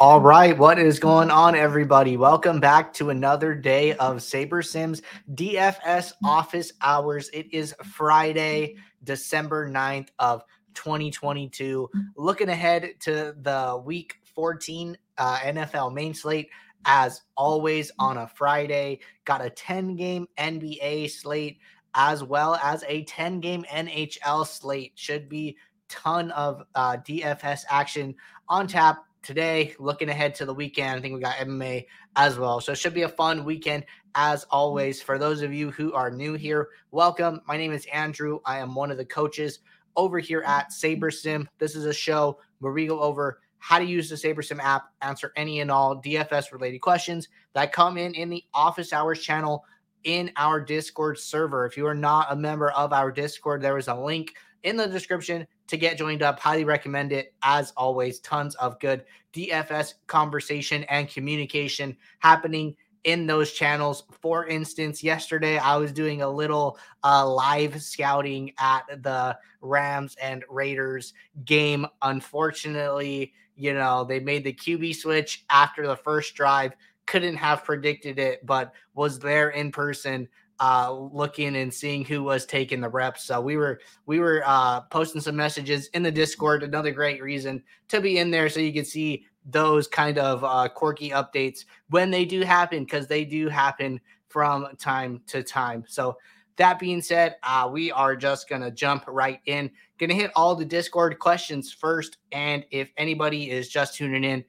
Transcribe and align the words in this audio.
All 0.00 0.18
right, 0.18 0.56
what 0.56 0.78
is 0.78 0.98
going 0.98 1.30
on, 1.30 1.54
everybody? 1.54 2.16
Welcome 2.16 2.58
back 2.58 2.90
to 2.94 3.10
another 3.10 3.54
day 3.54 3.92
of 3.96 4.16
SaberSim's 4.16 5.02
DFS 5.34 6.14
office 6.24 6.72
hours. 6.80 7.28
It 7.34 7.52
is 7.52 7.74
Friday, 7.84 8.76
December 9.04 9.68
9th 9.68 10.08
of 10.18 10.42
2022. 10.72 11.90
Looking 12.16 12.48
ahead 12.48 12.94
to 13.00 13.34
the 13.42 13.82
week 13.84 14.14
14 14.34 14.96
uh, 15.18 15.36
NFL 15.40 15.92
main 15.92 16.14
slate, 16.14 16.48
as 16.86 17.20
always, 17.36 17.92
on 17.98 18.16
a 18.16 18.26
Friday. 18.26 19.00
Got 19.26 19.44
a 19.44 19.50
10 19.50 19.96
game 19.96 20.26
NBA 20.38 21.10
slate 21.10 21.58
as 21.94 22.24
well 22.24 22.54
as 22.62 22.82
a 22.88 23.04
10 23.04 23.40
game 23.40 23.66
NHL 23.70 24.46
slate. 24.46 24.92
Should 24.94 25.28
be 25.28 25.58
ton 25.90 26.30
of 26.30 26.62
uh, 26.74 26.96
DFS 27.06 27.64
action 27.68 28.14
on 28.48 28.66
tap 28.66 29.04
today. 29.22 29.74
Looking 29.78 30.08
ahead 30.08 30.34
to 30.36 30.44
the 30.44 30.54
weekend, 30.54 30.98
I 30.98 31.00
think 31.00 31.14
we 31.14 31.20
got 31.20 31.36
MMA 31.36 31.86
as 32.16 32.38
well. 32.38 32.60
So 32.60 32.72
it 32.72 32.78
should 32.78 32.94
be 32.94 33.02
a 33.02 33.08
fun 33.08 33.44
weekend 33.44 33.84
as 34.14 34.44
always. 34.50 35.02
For 35.02 35.18
those 35.18 35.42
of 35.42 35.52
you 35.52 35.70
who 35.70 35.92
are 35.92 36.10
new 36.10 36.34
here, 36.34 36.68
welcome. 36.90 37.40
My 37.46 37.56
name 37.56 37.72
is 37.72 37.86
Andrew. 37.92 38.40
I 38.44 38.58
am 38.58 38.74
one 38.74 38.90
of 38.90 38.96
the 38.96 39.04
coaches 39.04 39.60
over 39.96 40.18
here 40.18 40.42
at 40.46 40.70
SaberSim. 40.70 41.46
This 41.58 41.74
is 41.74 41.84
a 41.84 41.92
show 41.92 42.38
where 42.60 42.72
we 42.72 42.86
go 42.86 43.00
over 43.00 43.40
how 43.58 43.78
to 43.78 43.84
use 43.84 44.08
the 44.08 44.16
SaberSim 44.16 44.58
app, 44.60 44.86
answer 45.02 45.32
any 45.36 45.60
and 45.60 45.70
all 45.70 46.00
DFS 46.00 46.52
related 46.52 46.78
questions 46.78 47.28
that 47.52 47.72
come 47.72 47.98
in 47.98 48.14
in 48.14 48.30
the 48.30 48.42
office 48.54 48.92
hours 48.92 49.20
channel 49.20 49.64
in 50.04 50.32
our 50.36 50.60
Discord 50.60 51.18
server. 51.18 51.66
If 51.66 51.76
you 51.76 51.86
are 51.86 51.94
not 51.94 52.28
a 52.30 52.36
member 52.36 52.70
of 52.70 52.92
our 52.92 53.12
Discord, 53.12 53.60
there 53.60 53.76
is 53.76 53.88
a 53.88 53.94
link 53.94 54.34
in 54.62 54.76
the 54.76 54.86
description 54.86 55.46
to 55.70 55.76
get 55.76 55.96
joined 55.96 56.22
up. 56.22 56.38
Highly 56.38 56.64
recommend 56.64 57.12
it. 57.12 57.34
As 57.42 57.72
always, 57.76 58.20
tons 58.20 58.54
of 58.56 58.78
good 58.80 59.04
DFS 59.32 59.94
conversation 60.06 60.84
and 60.84 61.08
communication 61.08 61.96
happening 62.18 62.76
in 63.04 63.26
those 63.26 63.52
channels. 63.52 64.04
For 64.20 64.46
instance, 64.46 65.02
yesterday 65.02 65.58
I 65.58 65.76
was 65.76 65.92
doing 65.92 66.22
a 66.22 66.28
little 66.28 66.78
uh, 67.02 67.26
live 67.26 67.80
scouting 67.80 68.52
at 68.58 68.82
the 69.02 69.38
Rams 69.60 70.16
and 70.20 70.44
Raiders 70.48 71.14
game. 71.44 71.86
Unfortunately, 72.02 73.32
you 73.56 73.74
know, 73.74 74.04
they 74.04 74.20
made 74.20 74.44
the 74.44 74.52
QB 74.52 74.96
switch 74.96 75.44
after 75.50 75.86
the 75.86 75.96
first 75.96 76.34
drive. 76.34 76.72
Couldn't 77.06 77.36
have 77.36 77.64
predicted 77.64 78.18
it, 78.18 78.44
but 78.44 78.72
was 78.94 79.18
there 79.18 79.50
in 79.50 79.72
person 79.72 80.28
uh, 80.60 80.92
looking 80.92 81.56
and 81.56 81.72
seeing 81.72 82.04
who 82.04 82.22
was 82.22 82.44
taking 82.44 82.80
the 82.80 82.88
reps. 82.88 83.24
So 83.24 83.40
we 83.40 83.56
were 83.56 83.80
we 84.06 84.18
were 84.18 84.42
uh, 84.44 84.82
posting 84.82 85.20
some 85.20 85.36
messages 85.36 85.88
in 85.88 86.02
the 86.02 86.12
Discord. 86.12 86.62
Another 86.62 86.92
great 86.92 87.22
reason 87.22 87.62
to 87.88 88.00
be 88.00 88.18
in 88.18 88.30
there 88.30 88.48
so 88.48 88.60
you 88.60 88.72
can 88.72 88.84
see 88.84 89.24
those 89.46 89.88
kind 89.88 90.18
of 90.18 90.44
uh, 90.44 90.68
quirky 90.68 91.10
updates 91.10 91.64
when 91.88 92.10
they 92.10 92.26
do 92.26 92.42
happen 92.42 92.84
because 92.84 93.06
they 93.06 93.24
do 93.24 93.48
happen 93.48 93.98
from 94.28 94.68
time 94.78 95.22
to 95.26 95.42
time. 95.42 95.82
So 95.88 96.18
that 96.56 96.78
being 96.78 97.00
said, 97.00 97.36
uh, 97.42 97.68
we 97.72 97.90
are 97.90 98.14
just 98.14 98.48
gonna 98.48 98.70
jump 98.70 99.04
right 99.08 99.40
in. 99.46 99.70
Gonna 99.98 100.14
hit 100.14 100.30
all 100.36 100.54
the 100.54 100.64
Discord 100.64 101.18
questions 101.18 101.72
first, 101.72 102.18
and 102.32 102.66
if 102.70 102.90
anybody 102.98 103.50
is 103.50 103.70
just 103.70 103.94
tuning 103.94 104.24
in, 104.24 104.44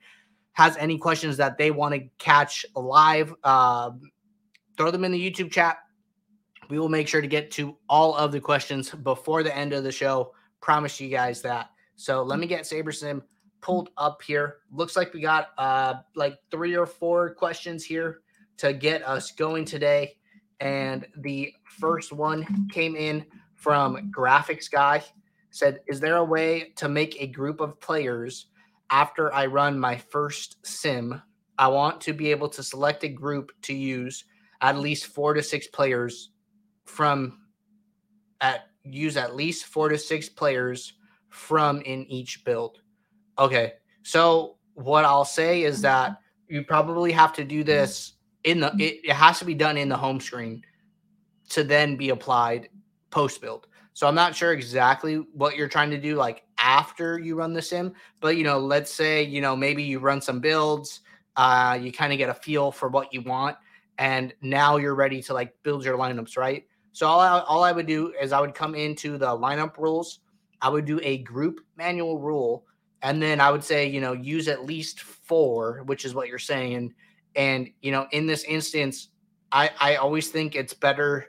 has 0.53 0.75
any 0.75 0.97
questions 0.97 1.37
that 1.37 1.57
they 1.57 1.71
want 1.71 1.95
to 1.95 2.01
catch 2.17 2.65
live, 2.75 3.33
uh, 3.45 3.91
throw 4.75 4.91
them 4.91 5.05
in 5.05 5.13
the 5.13 5.31
YouTube 5.31 5.49
chat 5.49 5.77
we 6.71 6.79
will 6.79 6.87
make 6.87 7.09
sure 7.09 7.19
to 7.19 7.27
get 7.27 7.51
to 7.51 7.75
all 7.89 8.15
of 8.15 8.31
the 8.31 8.39
questions 8.39 8.89
before 8.89 9.43
the 9.43 9.53
end 9.55 9.73
of 9.73 9.83
the 9.83 9.91
show. 9.91 10.33
Promise 10.61 11.01
you 11.01 11.09
guys 11.09 11.41
that. 11.41 11.69
So 11.97 12.23
let 12.23 12.39
me 12.39 12.47
get 12.47 12.63
SaberSim 12.63 13.21
pulled 13.59 13.89
up 13.97 14.21
here. 14.21 14.59
Looks 14.71 14.95
like 14.95 15.13
we 15.13 15.19
got 15.19 15.49
uh 15.57 15.95
like 16.15 16.37
three 16.49 16.73
or 16.77 16.85
four 16.85 17.35
questions 17.35 17.83
here 17.83 18.21
to 18.55 18.71
get 18.71 19.03
us 19.03 19.31
going 19.31 19.65
today. 19.65 20.15
And 20.61 21.05
the 21.17 21.53
first 21.65 22.13
one 22.13 22.69
came 22.69 22.95
in 22.95 23.25
from 23.55 24.09
Graphics 24.09 24.71
Guy. 24.71 25.03
Said, 25.49 25.81
Is 25.87 25.99
there 25.99 26.15
a 26.15 26.23
way 26.23 26.71
to 26.77 26.87
make 26.87 27.21
a 27.21 27.27
group 27.27 27.59
of 27.59 27.81
players 27.81 28.45
after 28.89 29.33
I 29.33 29.47
run 29.47 29.77
my 29.77 29.97
first 29.97 30.65
sim? 30.65 31.21
I 31.57 31.67
want 31.67 31.99
to 32.01 32.13
be 32.13 32.31
able 32.31 32.47
to 32.47 32.63
select 32.63 33.03
a 33.03 33.09
group 33.09 33.51
to 33.63 33.73
use 33.73 34.23
at 34.61 34.77
least 34.77 35.07
four 35.07 35.33
to 35.33 35.43
six 35.43 35.67
players 35.67 36.29
from 36.85 37.39
at 38.41 38.67
use 38.83 39.17
at 39.17 39.35
least 39.35 39.65
four 39.65 39.89
to 39.89 39.97
six 39.97 40.27
players 40.27 40.93
from 41.29 41.81
in 41.81 42.05
each 42.07 42.43
build. 42.43 42.81
Okay. 43.37 43.73
So 44.03 44.57
what 44.73 45.05
I'll 45.05 45.25
say 45.25 45.63
is 45.63 45.81
that 45.81 46.17
you 46.47 46.63
probably 46.63 47.11
have 47.11 47.33
to 47.33 47.43
do 47.43 47.63
this 47.63 48.13
in 48.43 48.59
the 48.59 48.73
it, 48.79 49.01
it 49.03 49.13
has 49.13 49.39
to 49.39 49.45
be 49.45 49.53
done 49.53 49.77
in 49.77 49.89
the 49.89 49.97
home 49.97 50.19
screen 50.19 50.63
to 51.49 51.63
then 51.63 51.95
be 51.95 52.09
applied 52.09 52.69
post 53.09 53.41
build. 53.41 53.67
So 53.93 54.07
I'm 54.07 54.15
not 54.15 54.35
sure 54.35 54.53
exactly 54.53 55.15
what 55.33 55.55
you're 55.55 55.67
trying 55.67 55.91
to 55.91 55.97
do 55.97 56.15
like 56.15 56.43
after 56.57 57.19
you 57.19 57.35
run 57.35 57.53
the 57.53 57.61
sim, 57.61 57.93
but 58.19 58.37
you 58.37 58.43
know, 58.43 58.59
let's 58.59 58.93
say, 58.93 59.23
you 59.23 59.41
know, 59.41 59.55
maybe 59.55 59.83
you 59.83 59.99
run 59.99 60.21
some 60.21 60.39
builds, 60.39 61.01
uh, 61.35 61.77
you 61.79 61.91
kind 61.91 62.13
of 62.13 62.17
get 62.17 62.29
a 62.29 62.33
feel 62.33 62.71
for 62.71 62.87
what 62.89 63.13
you 63.13 63.21
want, 63.21 63.57
and 63.97 64.33
now 64.41 64.77
you're 64.77 64.95
ready 64.95 65.21
to 65.23 65.33
like 65.33 65.53
build 65.63 65.83
your 65.83 65.97
lineups, 65.97 66.37
right? 66.37 66.65
So 66.93 67.07
all 67.07 67.19
I, 67.19 67.39
all 67.39 67.63
I 67.63 67.71
would 67.71 67.87
do 67.87 68.13
is 68.21 68.31
I 68.31 68.41
would 68.41 68.53
come 68.53 68.75
into 68.75 69.17
the 69.17 69.27
lineup 69.27 69.77
rules. 69.77 70.19
I 70.61 70.69
would 70.69 70.85
do 70.85 70.99
a 71.03 71.19
group 71.19 71.61
manual 71.77 72.19
rule, 72.19 72.65
and 73.01 73.21
then 73.21 73.39
I 73.41 73.49
would 73.49 73.63
say, 73.63 73.87
you 73.87 74.01
know, 74.01 74.13
use 74.13 74.47
at 74.47 74.65
least 74.65 75.01
four, 75.01 75.83
which 75.85 76.05
is 76.05 76.13
what 76.13 76.27
you're 76.27 76.37
saying. 76.39 76.93
And 77.35 77.69
you 77.81 77.91
know, 77.91 78.07
in 78.11 78.27
this 78.27 78.43
instance, 78.43 79.09
I 79.51 79.71
I 79.79 79.95
always 79.95 80.29
think 80.29 80.55
it's 80.55 80.73
better 80.73 81.27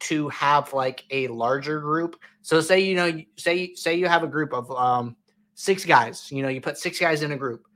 to 0.00 0.28
have 0.30 0.72
like 0.72 1.04
a 1.10 1.28
larger 1.28 1.78
group. 1.80 2.16
So 2.40 2.60
say 2.60 2.80
you 2.80 2.96
know, 2.96 3.20
say 3.36 3.74
say 3.74 3.94
you 3.94 4.08
have 4.08 4.24
a 4.24 4.28
group 4.28 4.52
of 4.52 4.70
um 4.72 5.16
six 5.54 5.84
guys. 5.84 6.30
You 6.32 6.42
know, 6.42 6.48
you 6.48 6.60
put 6.60 6.78
six 6.78 6.98
guys 6.98 7.22
in 7.22 7.32
a 7.32 7.36
group. 7.36 7.66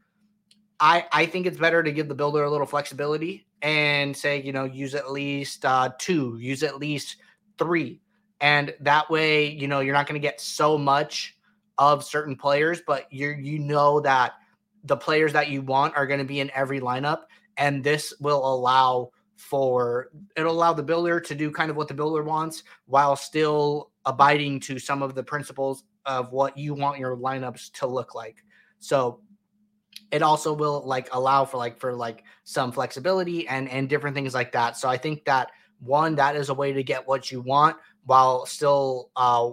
I 0.81 1.07
I 1.13 1.27
think 1.27 1.47
it's 1.47 1.59
better 1.59 1.83
to 1.83 1.93
give 1.93 2.09
the 2.09 2.15
builder 2.15 2.45
a 2.45 2.51
little 2.51 2.67
flexibility 2.67 3.47
and 3.63 4.17
say, 4.17 4.43
you 4.43 4.53
know, 4.53 4.65
use 4.65 4.95
at 4.95 5.11
least 5.11 5.65
uh, 5.65 5.91
two, 5.99 6.37
use 6.41 6.63
at 6.63 6.79
least 6.79 7.17
three. 7.59 8.01
And 8.41 8.75
that 8.81 9.09
way, 9.11 9.51
you 9.51 9.69
know, 9.69 9.81
you're 9.81 9.95
not 9.95 10.07
going 10.07 10.21
to 10.21 10.27
get 10.27 10.41
so 10.41 10.77
much 10.77 11.37
of 11.79 12.05
certain 12.05 12.37
players, 12.37 12.81
but 12.87 13.11
you 13.13 13.31
you 13.31 13.59
know 13.59 14.01
that 14.01 14.35
the 14.85 14.97
players 14.97 15.33
that 15.33 15.49
you 15.49 15.63
want 15.63 15.97
are 15.97 16.07
going 16.07 16.19
to 16.19 16.25
be 16.25 16.41
in 16.41 16.51
every 16.55 16.81
lineup. 16.81 17.23
And 17.57 17.83
this 17.83 18.15
will 18.21 18.55
allow 18.55 19.11
for 19.37 20.11
it'll 20.37 20.53
allow 20.53 20.73
the 20.73 20.83
builder 20.83 21.21
to 21.21 21.35
do 21.35 21.51
kind 21.51 21.71
of 21.71 21.77
what 21.77 21.89
the 21.89 21.95
builder 21.95 22.23
wants 22.23 22.63
while 22.87 23.17
still 23.17 23.91
abiding 24.07 24.61
to 24.61 24.79
some 24.79 25.03
of 25.03 25.15
the 25.15 25.23
principles 25.23 25.85
of 26.07 26.33
what 26.33 26.57
you 26.57 26.73
want 26.73 26.99
your 26.99 27.17
lineups 27.17 27.71
to 27.73 27.87
look 27.87 28.15
like. 28.15 28.43
So 28.79 29.21
it 30.11 30.23
also 30.23 30.53
will 30.53 30.83
like 30.87 31.09
allow 31.13 31.45
for 31.45 31.59
like 31.59 31.79
for 31.79 31.95
like 31.95 32.25
some 32.45 32.73
flexibility 32.73 33.47
and 33.49 33.69
and 33.69 33.89
different 33.89 34.17
things 34.17 34.35
like 34.35 34.53
that. 34.53 34.77
So 34.77 34.89
I 34.89 34.97
think 34.97 35.25
that 35.25 35.51
one, 35.81 36.15
that 36.17 36.37
is 36.37 36.49
a 36.49 36.55
way 36.55 36.73
to 36.73 36.83
get 36.83 37.07
what 37.07 37.31
you 37.31 37.41
want 37.41 37.77
while 38.05 38.47
still 38.47 39.11
uh, 39.17 39.51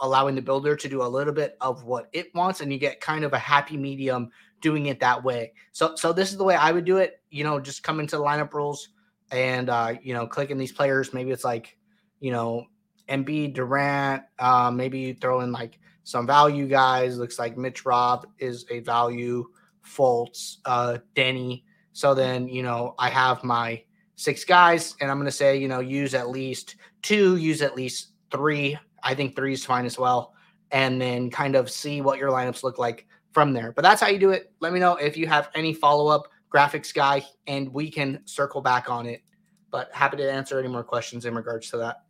allowing 0.00 0.34
the 0.34 0.42
builder 0.42 0.76
to 0.76 0.88
do 0.88 1.02
a 1.02 1.04
little 1.04 1.32
bit 1.32 1.56
of 1.60 1.84
what 1.84 2.08
it 2.12 2.34
wants, 2.34 2.60
and 2.60 2.72
you 2.72 2.78
get 2.78 3.00
kind 3.00 3.24
of 3.24 3.32
a 3.32 3.38
happy 3.38 3.76
medium 3.76 4.30
doing 4.60 4.86
it 4.86 5.00
that 5.00 5.22
way. 5.22 5.52
So, 5.72 5.94
so 5.96 6.12
this 6.12 6.30
is 6.30 6.36
the 6.36 6.44
way 6.44 6.54
I 6.54 6.72
would 6.72 6.84
do 6.84 6.98
it. 6.98 7.20
You 7.30 7.44
know, 7.44 7.60
just 7.60 7.82
come 7.82 8.00
into 8.00 8.16
the 8.16 8.22
lineup 8.22 8.52
rules 8.52 8.88
and 9.30 9.68
uh, 9.70 9.94
you 10.02 10.14
know, 10.14 10.26
clicking 10.26 10.58
these 10.58 10.72
players. 10.72 11.14
Maybe 11.14 11.30
it's 11.30 11.44
like, 11.44 11.76
you 12.20 12.30
know, 12.30 12.66
Embiid, 13.08 13.54
Durant. 13.54 14.22
Uh, 14.38 14.70
maybe 14.70 14.98
you 14.98 15.14
throw 15.14 15.40
in 15.40 15.52
like 15.52 15.78
some 16.04 16.26
value 16.26 16.66
guys. 16.66 17.18
Looks 17.18 17.38
like 17.38 17.56
Mitch 17.56 17.84
Rob 17.84 18.26
is 18.38 18.66
a 18.70 18.80
value. 18.80 19.46
Fultz, 19.84 20.58
uh, 20.64 20.98
Denny. 21.14 21.64
So 21.92 22.14
then, 22.14 22.48
you 22.48 22.62
know, 22.62 22.94
I 22.98 23.10
have 23.10 23.42
my 23.44 23.82
six 24.16 24.44
guys, 24.44 24.94
and 25.00 25.10
I'm 25.10 25.16
going 25.18 25.26
to 25.26 25.32
say, 25.32 25.56
you 25.56 25.68
know, 25.68 25.80
use 25.80 26.14
at 26.14 26.30
least 26.30 26.76
two, 27.02 27.36
use 27.36 27.62
at 27.62 27.74
least 27.74 28.08
three. 28.30 28.78
I 29.02 29.14
think 29.14 29.34
three 29.34 29.52
is 29.52 29.64
fine 29.64 29.84
as 29.84 29.98
well. 29.98 30.34
And 30.70 31.00
then 31.00 31.30
kind 31.30 31.54
of 31.54 31.70
see 31.70 32.00
what 32.00 32.18
your 32.18 32.30
lineups 32.30 32.62
look 32.62 32.78
like 32.78 33.06
from 33.32 33.52
there. 33.52 33.72
But 33.72 33.82
that's 33.82 34.00
how 34.00 34.08
you 34.08 34.18
do 34.18 34.30
it. 34.30 34.52
Let 34.60 34.72
me 34.72 34.80
know 34.80 34.94
if 34.96 35.16
you 35.16 35.26
have 35.26 35.50
any 35.54 35.74
follow 35.74 36.06
up 36.08 36.28
graphics 36.52 36.94
guy, 36.94 37.24
and 37.46 37.72
we 37.72 37.90
can 37.90 38.20
circle 38.24 38.60
back 38.60 38.90
on 38.90 39.06
it. 39.06 39.22
But 39.70 39.90
happy 39.92 40.18
to 40.18 40.30
answer 40.30 40.58
any 40.58 40.68
more 40.68 40.84
questions 40.84 41.24
in 41.24 41.34
regards 41.34 41.70
to 41.70 41.78
that. 41.78 42.02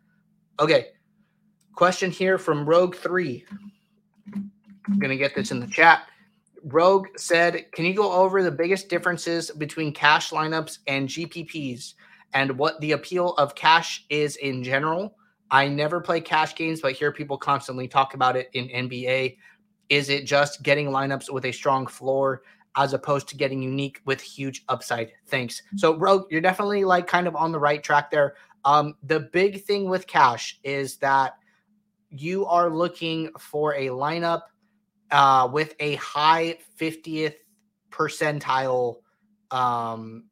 Okay. 0.61 0.89
Question 1.75 2.11
here 2.11 2.39
from 2.39 2.67
Rogue3. 2.67 3.45
I'm 4.35 4.99
going 4.99 5.11
to 5.11 5.17
get 5.17 5.35
this 5.35 5.51
in 5.53 5.61
the 5.61 5.67
chat. 5.67 6.09
Rogue 6.65 7.09
said, 7.17 7.71
Can 7.73 7.85
you 7.85 7.95
go 7.95 8.13
over 8.13 8.43
the 8.43 8.51
biggest 8.51 8.89
differences 8.89 9.51
between 9.51 9.93
cash 9.93 10.31
lineups 10.31 10.79
and 10.87 11.09
GPPs 11.09 11.95
and 12.35 12.59
what 12.59 12.81
the 12.81 12.93
appeal 12.93 13.35
of 13.35 13.55
cash 13.55 14.05
is 14.09 14.37
in 14.37 14.63
general? 14.63 15.17
I 15.51 15.69
never 15.69 16.01
play 16.01 16.21
cash 16.21 16.55
games, 16.55 16.81
but 16.81 16.93
hear 16.93 17.13
people 17.13 17.37
constantly 17.37 17.89
talk 17.89 18.15
about 18.15 18.37
it 18.37 18.49
in 18.55 18.69
NBA. 18.69 19.37
Is 19.91 20.09
it 20.09 20.25
just 20.25 20.63
getting 20.63 20.89
lineups 20.89 21.31
with 21.31 21.45
a 21.45 21.53
strong 21.53 21.87
floor 21.87 22.43
as 22.77 22.95
opposed 22.95 23.29
to 23.29 23.37
getting 23.37 23.63
unique 23.63 24.01
with 24.05 24.21
huge 24.21 24.65
upside. 24.69 25.13
Thanks. 25.27 25.63
So, 25.77 25.97
Rogue, 25.97 26.27
you're 26.31 26.41
definitely 26.41 26.85
like 26.85 27.07
kind 27.07 27.27
of 27.27 27.37
on 27.37 27.53
the 27.53 27.59
right 27.59 27.83
track 27.83 28.11
there. 28.11 28.37
Um, 28.65 28.95
the 29.03 29.21
big 29.21 29.65
thing 29.65 29.89
with 29.89 30.07
cash 30.07 30.59
is 30.63 30.97
that 30.99 31.35
you 32.11 32.47
are 32.47 32.71
looking 32.71 33.31
for 33.39 33.75
a 33.75 33.89
lineup 33.89 34.43
uh, 35.13 35.49
with 35.51 35.75
a 35.79 35.95
high 35.97 36.59
50th 36.81 37.35
percentile 37.91 38.97
um, 39.51 40.25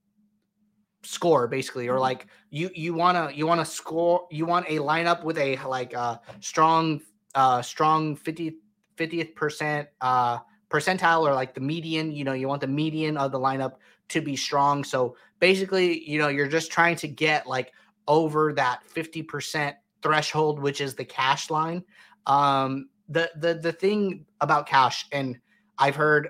score 1.03 1.47
basically 1.47 1.89
or 1.89 1.99
like 1.99 2.27
you 2.51 2.71
you 2.75 2.93
want 2.93 3.17
to 3.17 3.35
you 3.37 3.47
want 3.47 3.59
to 3.59 3.65
score 3.65 4.27
you 4.31 4.45
want 4.45 4.67
a 4.69 4.77
lineup 4.77 5.25
with 5.25 5.39
a 5.39 5.57
like 5.67 5.95
uh 5.95 6.19
strong 6.41 7.01
uh 7.35 7.63
strong 7.63 8.15
50 8.15 8.57
50th 8.99 9.35
percent 9.35 9.89
uh 10.03 10.39
percentile 10.69 11.23
or 11.23 11.35
like 11.35 11.55
the 11.55 11.61
median 11.61 12.13
you 12.13 12.23
know 12.23 12.35
you 12.35 12.47
want 12.49 12.61
the 12.61 12.67
median 12.67 13.17
of 13.17 13.33
the 13.33 13.39
lineup 13.39 13.75
to 14.09 14.21
be 14.21 14.37
strong. 14.37 14.85
So 14.85 15.17
basically 15.39 16.09
you 16.09 16.19
know 16.19 16.29
you're 16.29 16.49
just 16.49 16.71
trying 16.71 16.97
to 16.97 17.09
get 17.09 17.47
like 17.47 17.73
over 18.09 18.53
that 18.55 18.81
50% 18.95 19.75
threshold 20.03 20.61
which 20.61 20.81
is 20.81 20.95
the 20.95 21.05
cash 21.05 21.51
line. 21.51 21.83
Um 22.27 22.89
the 23.11 23.31
the 23.37 23.55
the 23.55 23.73
thing 23.73 24.25
about 24.41 24.67
cash 24.67 25.05
and 25.13 25.37
i've 25.79 25.97
heard 25.97 26.29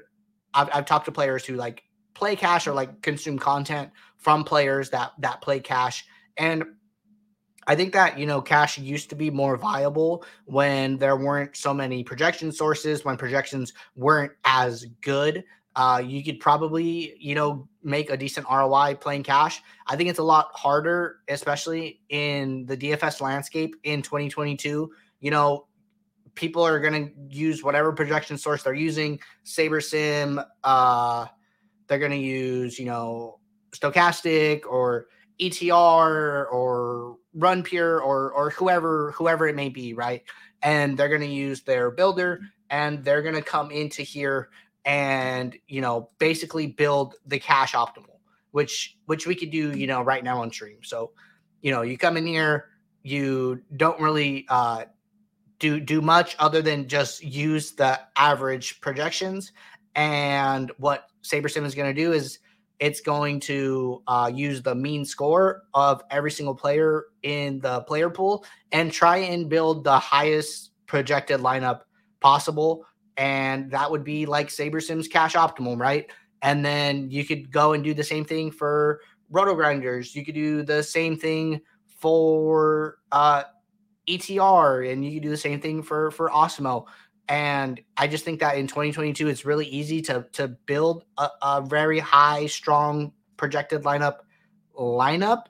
i've, 0.54 0.68
I've 0.72 0.86
talked 0.86 1.04
to 1.04 1.12
players 1.12 1.44
who 1.44 1.54
like 1.54 1.84
play 2.14 2.34
cash 2.34 2.66
or 2.66 2.72
like 2.72 3.02
consume 3.02 3.38
content 3.38 3.90
from 4.16 4.42
players 4.42 4.90
that 4.90 5.12
that 5.20 5.40
play 5.40 5.60
cash 5.60 6.04
and 6.36 6.64
I 7.66 7.76
think 7.76 7.92
that 7.92 8.18
you 8.18 8.26
know 8.26 8.40
cash 8.40 8.78
used 8.78 9.10
to 9.10 9.14
be 9.14 9.30
more 9.30 9.56
viable 9.56 10.24
when 10.46 10.96
there 10.96 11.16
weren't 11.16 11.56
so 11.56 11.72
many 11.74 12.02
projection 12.02 12.50
sources, 12.50 13.04
when 13.04 13.16
projections 13.16 13.72
weren't 13.94 14.32
as 14.44 14.86
good. 15.02 15.44
Uh, 15.76 16.02
you 16.04 16.24
could 16.24 16.40
probably 16.40 17.14
you 17.20 17.34
know 17.34 17.68
make 17.82 18.10
a 18.10 18.16
decent 18.16 18.46
ROI 18.50 18.96
playing 19.00 19.22
cash. 19.22 19.62
I 19.86 19.94
think 19.94 20.08
it's 20.08 20.18
a 20.18 20.24
lot 20.24 20.48
harder, 20.54 21.18
especially 21.28 22.00
in 22.08 22.66
the 22.66 22.76
DFS 22.76 23.20
landscape 23.20 23.76
in 23.84 24.02
2022. 24.02 24.90
You 25.20 25.30
know, 25.30 25.66
people 26.40 26.66
are 26.66 26.80
going 26.80 27.06
to 27.06 27.12
use 27.28 27.62
whatever 27.62 27.92
projection 27.92 28.38
source 28.38 28.62
they're 28.62 28.72
using. 28.72 29.20
SaberSim, 29.44 30.42
uh, 30.64 31.26
they're 31.86 31.98
going 31.98 32.10
to 32.10 32.16
use 32.16 32.78
you 32.78 32.86
know 32.86 33.38
Stokastic 33.72 34.62
or 34.66 35.06
ETR 35.38 36.50
or 36.50 37.18
RunPure 37.36 38.00
or 38.00 38.32
or 38.32 38.50
whoever 38.50 39.12
whoever 39.12 39.46
it 39.46 39.54
may 39.54 39.68
be, 39.68 39.92
right? 39.92 40.22
And 40.62 40.96
they're 40.96 41.08
going 41.08 41.20
to 41.20 41.26
use 41.26 41.62
their 41.62 41.90
builder 41.90 42.40
and 42.70 43.04
they're 43.04 43.22
going 43.22 43.34
to 43.34 43.42
come 43.42 43.70
into 43.70 44.02
here 44.02 44.48
and 44.86 45.56
you 45.68 45.82
know 45.82 46.08
basically 46.18 46.66
build 46.66 47.16
the 47.26 47.38
cash 47.38 47.74
optimal, 47.74 48.18
which 48.52 48.96
which 49.04 49.26
we 49.26 49.34
could 49.34 49.50
do 49.50 49.76
you 49.76 49.86
know 49.86 50.00
right 50.00 50.24
now 50.24 50.40
on 50.40 50.50
stream. 50.50 50.78
So 50.82 51.12
you 51.60 51.70
know 51.70 51.82
you 51.82 51.98
come 51.98 52.16
in 52.16 52.26
here, 52.26 52.70
you 53.02 53.62
don't 53.76 54.00
really 54.00 54.46
uh, 54.48 54.84
do 55.60 55.78
do 55.78 56.00
much 56.00 56.34
other 56.40 56.60
than 56.60 56.88
just 56.88 57.22
use 57.22 57.72
the 57.72 58.00
average 58.16 58.80
projections. 58.80 59.52
And 59.94 60.72
what 60.78 61.08
SaberSim 61.22 61.64
is 61.64 61.74
going 61.74 61.94
to 61.94 62.02
do 62.02 62.12
is 62.12 62.38
it's 62.80 63.00
going 63.00 63.40
to 63.40 64.02
uh, 64.06 64.30
use 64.34 64.62
the 64.62 64.74
mean 64.74 65.04
score 65.04 65.62
of 65.74 66.02
every 66.10 66.30
single 66.30 66.54
player 66.54 67.04
in 67.22 67.60
the 67.60 67.82
player 67.82 68.08
pool 68.08 68.44
and 68.72 68.90
try 68.90 69.18
and 69.18 69.48
build 69.48 69.84
the 69.84 69.98
highest 69.98 70.70
projected 70.86 71.40
lineup 71.40 71.82
possible. 72.20 72.86
And 73.18 73.70
that 73.70 73.90
would 73.90 74.02
be 74.02 74.24
like 74.24 74.48
SaberSim's 74.48 75.08
cash 75.08 75.36
optimum, 75.36 75.80
right? 75.80 76.10
And 76.40 76.64
then 76.64 77.10
you 77.10 77.24
could 77.24 77.52
go 77.52 77.74
and 77.74 77.84
do 77.84 77.92
the 77.92 78.02
same 78.02 78.24
thing 78.24 78.50
for 78.50 79.00
RotoGrinders. 79.30 80.14
You 80.14 80.24
could 80.24 80.34
do 80.34 80.62
the 80.62 80.82
same 80.82 81.18
thing 81.18 81.60
for 81.98 82.96
uh, 83.12 83.42
ETR, 84.08 84.90
and 84.90 85.04
you 85.04 85.12
could 85.14 85.22
do 85.22 85.30
the 85.30 85.36
same 85.36 85.60
thing 85.60 85.82
for 85.82 86.10
for 86.10 86.30
Awesemo. 86.30 86.86
And 87.28 87.80
I 87.96 88.08
just 88.08 88.24
think 88.24 88.40
that 88.40 88.56
in 88.56 88.66
2022, 88.66 89.28
it's 89.28 89.44
really 89.44 89.66
easy 89.66 90.02
to 90.02 90.26
to 90.32 90.48
build 90.48 91.04
a, 91.18 91.28
a 91.42 91.62
very 91.62 91.98
high, 91.98 92.46
strong 92.46 93.12
projected 93.36 93.84
lineup 93.84 94.18
lineup. 94.78 95.44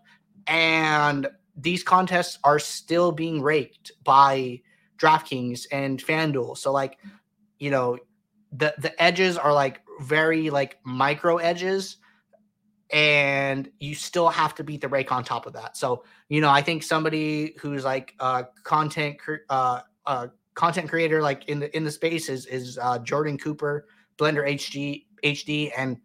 And 0.46 1.28
these 1.56 1.82
contests 1.82 2.38
are 2.44 2.58
still 2.58 3.12
being 3.12 3.42
raked 3.42 3.92
by 4.04 4.60
DraftKings 4.98 5.66
and 5.72 6.02
FanDuel. 6.02 6.56
So 6.58 6.72
like, 6.72 6.98
you 7.58 7.70
know, 7.70 7.98
the 8.52 8.74
the 8.78 9.00
edges 9.02 9.38
are 9.38 9.52
like 9.52 9.80
very 10.00 10.50
like 10.50 10.78
micro 10.84 11.36
edges 11.36 11.96
and 12.92 13.70
you 13.78 13.94
still 13.94 14.28
have 14.28 14.54
to 14.56 14.64
beat 14.64 14.80
the 14.80 14.88
rake 14.88 15.12
on 15.12 15.24
top 15.24 15.46
of 15.46 15.52
that. 15.52 15.76
So, 15.76 16.04
you 16.28 16.40
know, 16.40 16.50
I 16.50 16.62
think 16.62 16.82
somebody 16.82 17.54
who's 17.60 17.84
like 17.84 18.14
uh 18.20 18.44
content 18.64 19.16
uh 19.48 19.80
uh 20.06 20.28
content 20.54 20.88
creator 20.88 21.22
like 21.22 21.48
in 21.48 21.60
the 21.60 21.74
in 21.76 21.84
the 21.84 21.90
space 21.90 22.28
is 22.28 22.46
is 22.46 22.78
uh, 22.80 22.98
Jordan 22.98 23.38
Cooper, 23.38 23.86
Blender 24.18 24.46
HD 24.46 25.06
HD, 25.24 25.70
and 25.76 25.98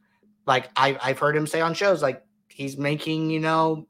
like 0.45 0.69
I 0.75 0.97
I've 1.01 1.19
heard 1.19 1.35
him 1.35 1.47
say 1.47 1.61
on 1.61 1.73
shows 1.73 2.01
like 2.01 2.23
he's 2.47 2.77
making 2.77 3.29
you 3.29 3.39
know 3.39 3.87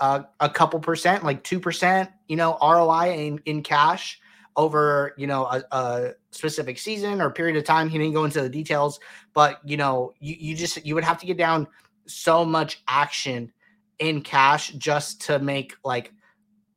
uh, 0.00 0.22
a 0.40 0.48
couple 0.48 0.80
percent, 0.80 1.24
like 1.24 1.42
two 1.44 1.60
percent, 1.60 2.10
you 2.28 2.36
know 2.36 2.56
ROI 2.62 3.14
in 3.14 3.40
in 3.44 3.62
cash 3.62 4.20
over 4.56 5.14
you 5.16 5.26
know 5.26 5.44
a, 5.44 5.62
a, 5.72 6.10
specific 6.30 6.78
season 6.78 7.20
or 7.20 7.30
period 7.30 7.56
of 7.56 7.64
time. 7.64 7.88
He 7.88 7.98
didn't 7.98 8.14
go 8.14 8.24
into 8.24 8.40
the 8.40 8.48
details, 8.48 9.00
but 9.34 9.60
you 9.64 9.76
know 9.76 10.12
you 10.20 10.36
you 10.38 10.56
just 10.56 10.84
you 10.86 10.94
would 10.94 11.04
have 11.04 11.18
to 11.20 11.26
get 11.26 11.36
down 11.36 11.66
so 12.08 12.44
much 12.44 12.82
action 12.88 13.52
in 13.98 14.20
cash 14.22 14.70
just 14.70 15.20
to 15.20 15.38
make 15.38 15.74
like 15.84 16.12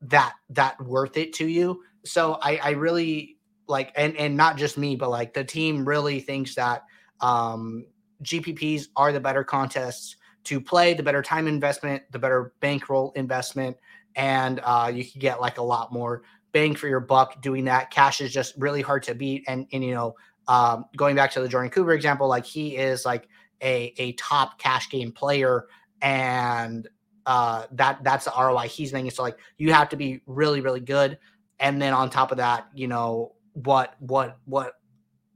that 0.02 0.34
that 0.50 0.80
worth 0.82 1.18
it 1.18 1.34
to 1.34 1.48
you 1.48 1.82
so 2.04 2.38
I, 2.42 2.58
I 2.58 2.70
really 2.72 3.38
like, 3.68 3.92
and 3.96 4.16
and 4.18 4.36
not 4.36 4.58
just 4.58 4.78
me, 4.78 4.96
but 4.96 5.10
like 5.10 5.34
the 5.34 5.44
team 5.44 5.88
really 5.88 6.20
thinks 6.20 6.56
that 6.56 6.84
um, 7.20 7.86
GPPs 8.24 8.88
are 8.96 9.12
the 9.12 9.20
better 9.20 9.44
contests 9.44 10.18
to 10.46 10.60
play, 10.60 10.94
the 10.94 11.04
better 11.04 11.22
time 11.22 11.48
investment, 11.48 12.04
the 12.12 12.20
better 12.20 12.54
bankroll 12.60 13.12
investment, 13.16 13.78
and 14.16 14.60
uh, 14.64 14.92
you 14.94 15.06
can 15.06 15.20
get 15.20 15.42
like 15.42 15.58
a 15.58 15.64
lot 15.64 15.94
more 15.94 16.24
bang 16.52 16.76
for 16.76 16.88
your 16.88 17.00
buck 17.00 17.42
doing 17.42 17.66
that. 17.66 17.92
Cash 17.92 18.20
is 18.20 18.34
just 18.34 18.56
really 18.58 18.82
hard 18.82 19.04
to 19.04 19.16
beat, 19.16 19.44
and 19.48 19.68
and 19.72 19.84
you 19.84 19.94
know, 19.94 20.16
um, 20.48 20.86
going 20.98 21.16
back 21.16 21.32
to 21.32 21.42
the 21.42 21.48
Jordan 21.48 21.72
Cooper 21.72 21.94
example, 21.94 22.28
like 22.28 22.46
he 22.46 22.76
is 22.76 23.06
like 23.06 23.28
a 23.62 23.94
a 23.98 24.14
top 24.14 24.60
cash 24.60 24.90
game 24.90 25.12
player, 25.12 25.68
and 26.02 26.88
uh, 27.26 27.66
that 27.72 28.04
that's 28.04 28.26
the 28.26 28.34
ROI 28.38 28.68
he's 28.68 28.94
making. 28.94 29.12
So 29.12 29.24
like 29.24 29.38
you 29.58 29.72
have 29.74 29.90
to 29.90 29.96
be 29.96 30.22
really 30.26 30.62
really 30.62 30.80
good 30.80 31.18
and 31.62 31.82
then 31.82 31.94
on 31.94 32.10
top 32.10 32.32
of 32.32 32.38
that 32.38 32.68
you 32.74 32.88
know 32.88 33.34
what 33.54 33.96
what 34.00 34.38
what 34.46 34.74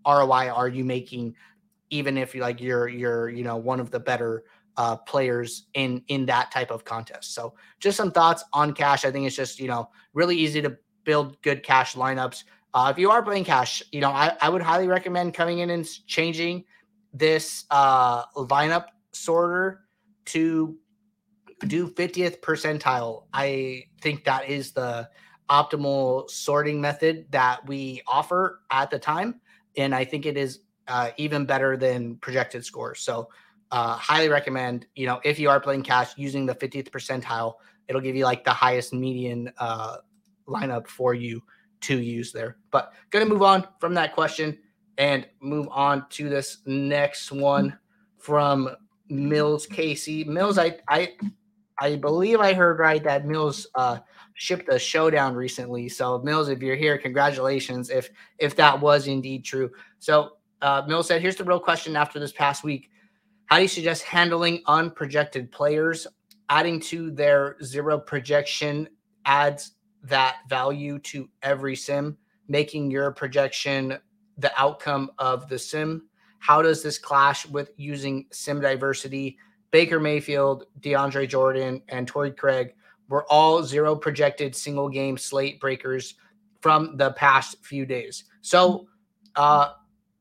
ROI 0.06 0.50
are 0.50 0.68
you 0.68 0.84
making 0.84 1.36
even 1.90 2.18
if 2.18 2.36
you 2.36 2.42
like 2.42 2.60
you're 2.60 2.90
you're 2.90 3.30
you 3.30 3.44
know 3.44 3.56
one 3.56 3.80
of 3.80 3.92
the 3.92 4.00
better 4.00 4.44
uh, 4.78 4.98
players 4.98 5.68
in 5.74 6.04
in 6.10 6.26
that 6.26 6.52
type 6.52 6.70
of 6.70 6.84
contest. 6.84 7.34
So 7.34 7.54
just 7.80 7.96
some 7.96 8.12
thoughts 8.12 8.44
on 8.52 8.74
cash. 8.74 9.06
I 9.06 9.12
think 9.12 9.26
it's 9.26 9.36
just 9.36 9.60
you 9.60 9.68
know 9.68 9.90
really 10.14 10.36
easy 10.36 10.62
to 10.62 10.78
build 11.06 11.42
good 11.42 11.64
cash 11.64 11.96
lineups. 11.96 12.44
Uh, 12.74 12.90
if 12.92 13.00
you 13.00 13.10
are 13.10 13.24
playing 13.24 13.46
cash, 13.46 13.82
you 13.92 14.02
know 14.02 14.10
I, 14.10 14.36
I 14.42 14.50
would 14.50 14.62
highly 14.62 14.88
recommend 14.88 15.34
coming 15.34 15.60
in 15.60 15.70
and 15.70 15.88
changing 16.08 16.66
this 17.16 17.64
uh, 17.72 18.26
lineup 18.36 18.88
sorter 19.14 19.86
to 20.26 20.78
do 21.68 21.90
50th 21.90 22.42
percentile. 22.42 23.24
I 23.34 23.86
think 24.02 24.26
that 24.26 24.50
is 24.50 24.74
the 24.74 25.10
optimal 25.50 26.30
sorting 26.30 26.82
method 26.82 27.28
that 27.32 27.66
we 27.66 28.02
offer 28.06 28.62
at 28.70 28.92
the 28.92 29.00
time. 29.00 29.40
And 29.78 29.96
I 29.96 30.04
think 30.04 30.26
it 30.26 30.36
is 30.36 30.60
uh, 30.88 31.12
even 31.18 31.46
better 31.46 31.78
than 31.78 32.18
projected 32.18 32.66
scores. 32.66 33.00
So, 33.00 33.30
uh, 33.72 33.96
highly 33.96 34.30
recommend, 34.30 34.86
you 34.96 35.08
know, 35.08 35.20
if 35.24 35.40
you 35.40 35.50
are 35.50 35.60
playing 35.60 35.84
cash 35.84 36.12
using 36.18 36.46
the 36.46 36.54
50th 36.54 36.90
percentile, 36.90 37.56
it'll 37.88 38.02
give 38.02 38.16
you 38.16 38.24
like 38.24 38.44
the 38.44 38.52
highest 38.52 38.94
median 38.94 39.52
uh, 39.58 39.98
lineup 40.48 40.88
for 40.88 41.14
you 41.14 41.42
to 41.82 42.00
use 42.00 42.32
there. 42.32 42.58
But 42.72 42.94
going 43.10 43.26
to 43.26 43.32
move 43.32 43.42
on 43.42 43.68
from 43.80 43.94
that 43.96 44.14
question 44.14 44.58
and 44.98 45.28
move 45.42 45.68
on 45.72 46.08
to 46.10 46.30
this 46.30 46.60
next 46.66 47.32
one 47.32 47.78
from 48.18 48.70
Mills 49.10 49.68
Casey. 49.68 50.24
Mills, 50.24 50.58
I 50.58 50.78
I 50.88 51.14
I 51.80 51.96
believe 51.98 52.40
I 52.40 52.54
heard 52.54 52.80
right 52.80 53.04
that 53.04 53.26
Mills 53.26 53.68
uh, 53.76 54.00
shipped 54.34 54.70
a 54.70 54.80
showdown 54.80 55.36
recently. 55.36 55.90
So 55.90 56.20
Mills, 56.20 56.50
if 56.50 56.62
you're 56.62 56.76
here, 56.76 56.98
congratulations. 56.98 57.90
If 57.90 58.10
if 58.40 58.56
that 58.56 58.80
was 58.80 59.08
indeed 59.08 59.44
true. 59.44 59.72
So 60.00 60.38
uh, 60.62 60.84
Mills 60.88 61.08
said, 61.08 61.22
"Here's 61.22 61.36
the 61.36 61.44
real 61.44 61.60
question 61.60 61.96
after 61.96 62.20
this 62.20 62.32
past 62.32 62.64
week: 62.64 62.90
How 63.48 63.58
do 63.58 63.64
you 63.64 63.68
suggest 63.68 64.04
handling 64.04 64.64
unprojected 64.68 65.52
players? 65.52 66.08
Adding 66.50 66.80
to 66.82 67.10
their 67.10 67.58
zero 67.64 67.98
projection 67.98 68.88
adds 69.26 69.72
that 70.04 70.38
value 70.48 71.00
to 71.00 71.28
every 71.42 71.76
sim, 71.76 72.18
making 72.48 72.92
your 72.92 73.12
projection 73.12 73.98
the 74.38 74.52
outcome 74.60 75.12
of 75.18 75.48
the 75.48 75.58
sim. 75.58 76.08
how 76.40 76.62
does 76.62 76.84
this 76.84 76.98
clash 76.98 77.46
with 77.48 77.72
using 77.78 78.26
sim 78.32 78.62
diversity? 78.62 79.38
Baker 79.72 80.00
Mayfield, 80.00 80.66
DeAndre 80.80 81.28
Jordan, 81.28 81.82
and 81.90 82.08
Torrey 82.08 82.32
Craig 82.32 82.74
were 83.10 83.26
all 83.30 83.64
zero 83.64 83.96
projected 83.96 84.56
single 84.56 84.90
game 84.90 85.18
slate 85.18 85.60
breakers 85.60 86.16
from 86.62 86.98
the 86.98 87.12
past 87.12 87.58
few 87.64 87.86
days. 87.86 88.24
So, 88.42 88.88
uh, 89.36 89.74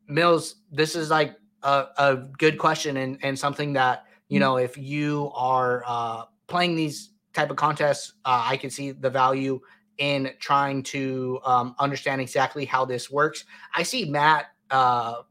Mills, 0.09 0.57
this 0.71 0.97
is 0.97 1.09
like 1.11 1.37
a, 1.63 1.87
a 1.97 2.17
good 2.39 2.59
question 2.59 2.97
and, 2.99 3.19
and 3.23 3.39
something 3.39 3.73
that, 3.75 4.05
you 4.29 4.41
know, 4.41 4.57
if 4.57 4.77
you 4.77 5.31
are 5.35 5.83
uh, 5.87 6.25
playing 6.47 6.75
these 6.75 7.11
type 7.33 7.51
of 7.51 7.57
contests, 7.57 8.13
uh, 8.25 8.45
I 8.47 8.57
can 8.57 8.71
see 8.71 8.91
the 8.91 9.11
value 9.11 9.61
in 9.99 10.33
trying 10.41 10.83
to 10.83 11.41
um, 11.45 11.75
understand 11.79 12.21
exactly 12.21 12.65
how 12.65 12.85
this 12.85 13.11
works. 13.11 13.45
I 13.75 13.83
see 13.83 14.05
Matt, 14.05 14.47
uh, 14.71 15.23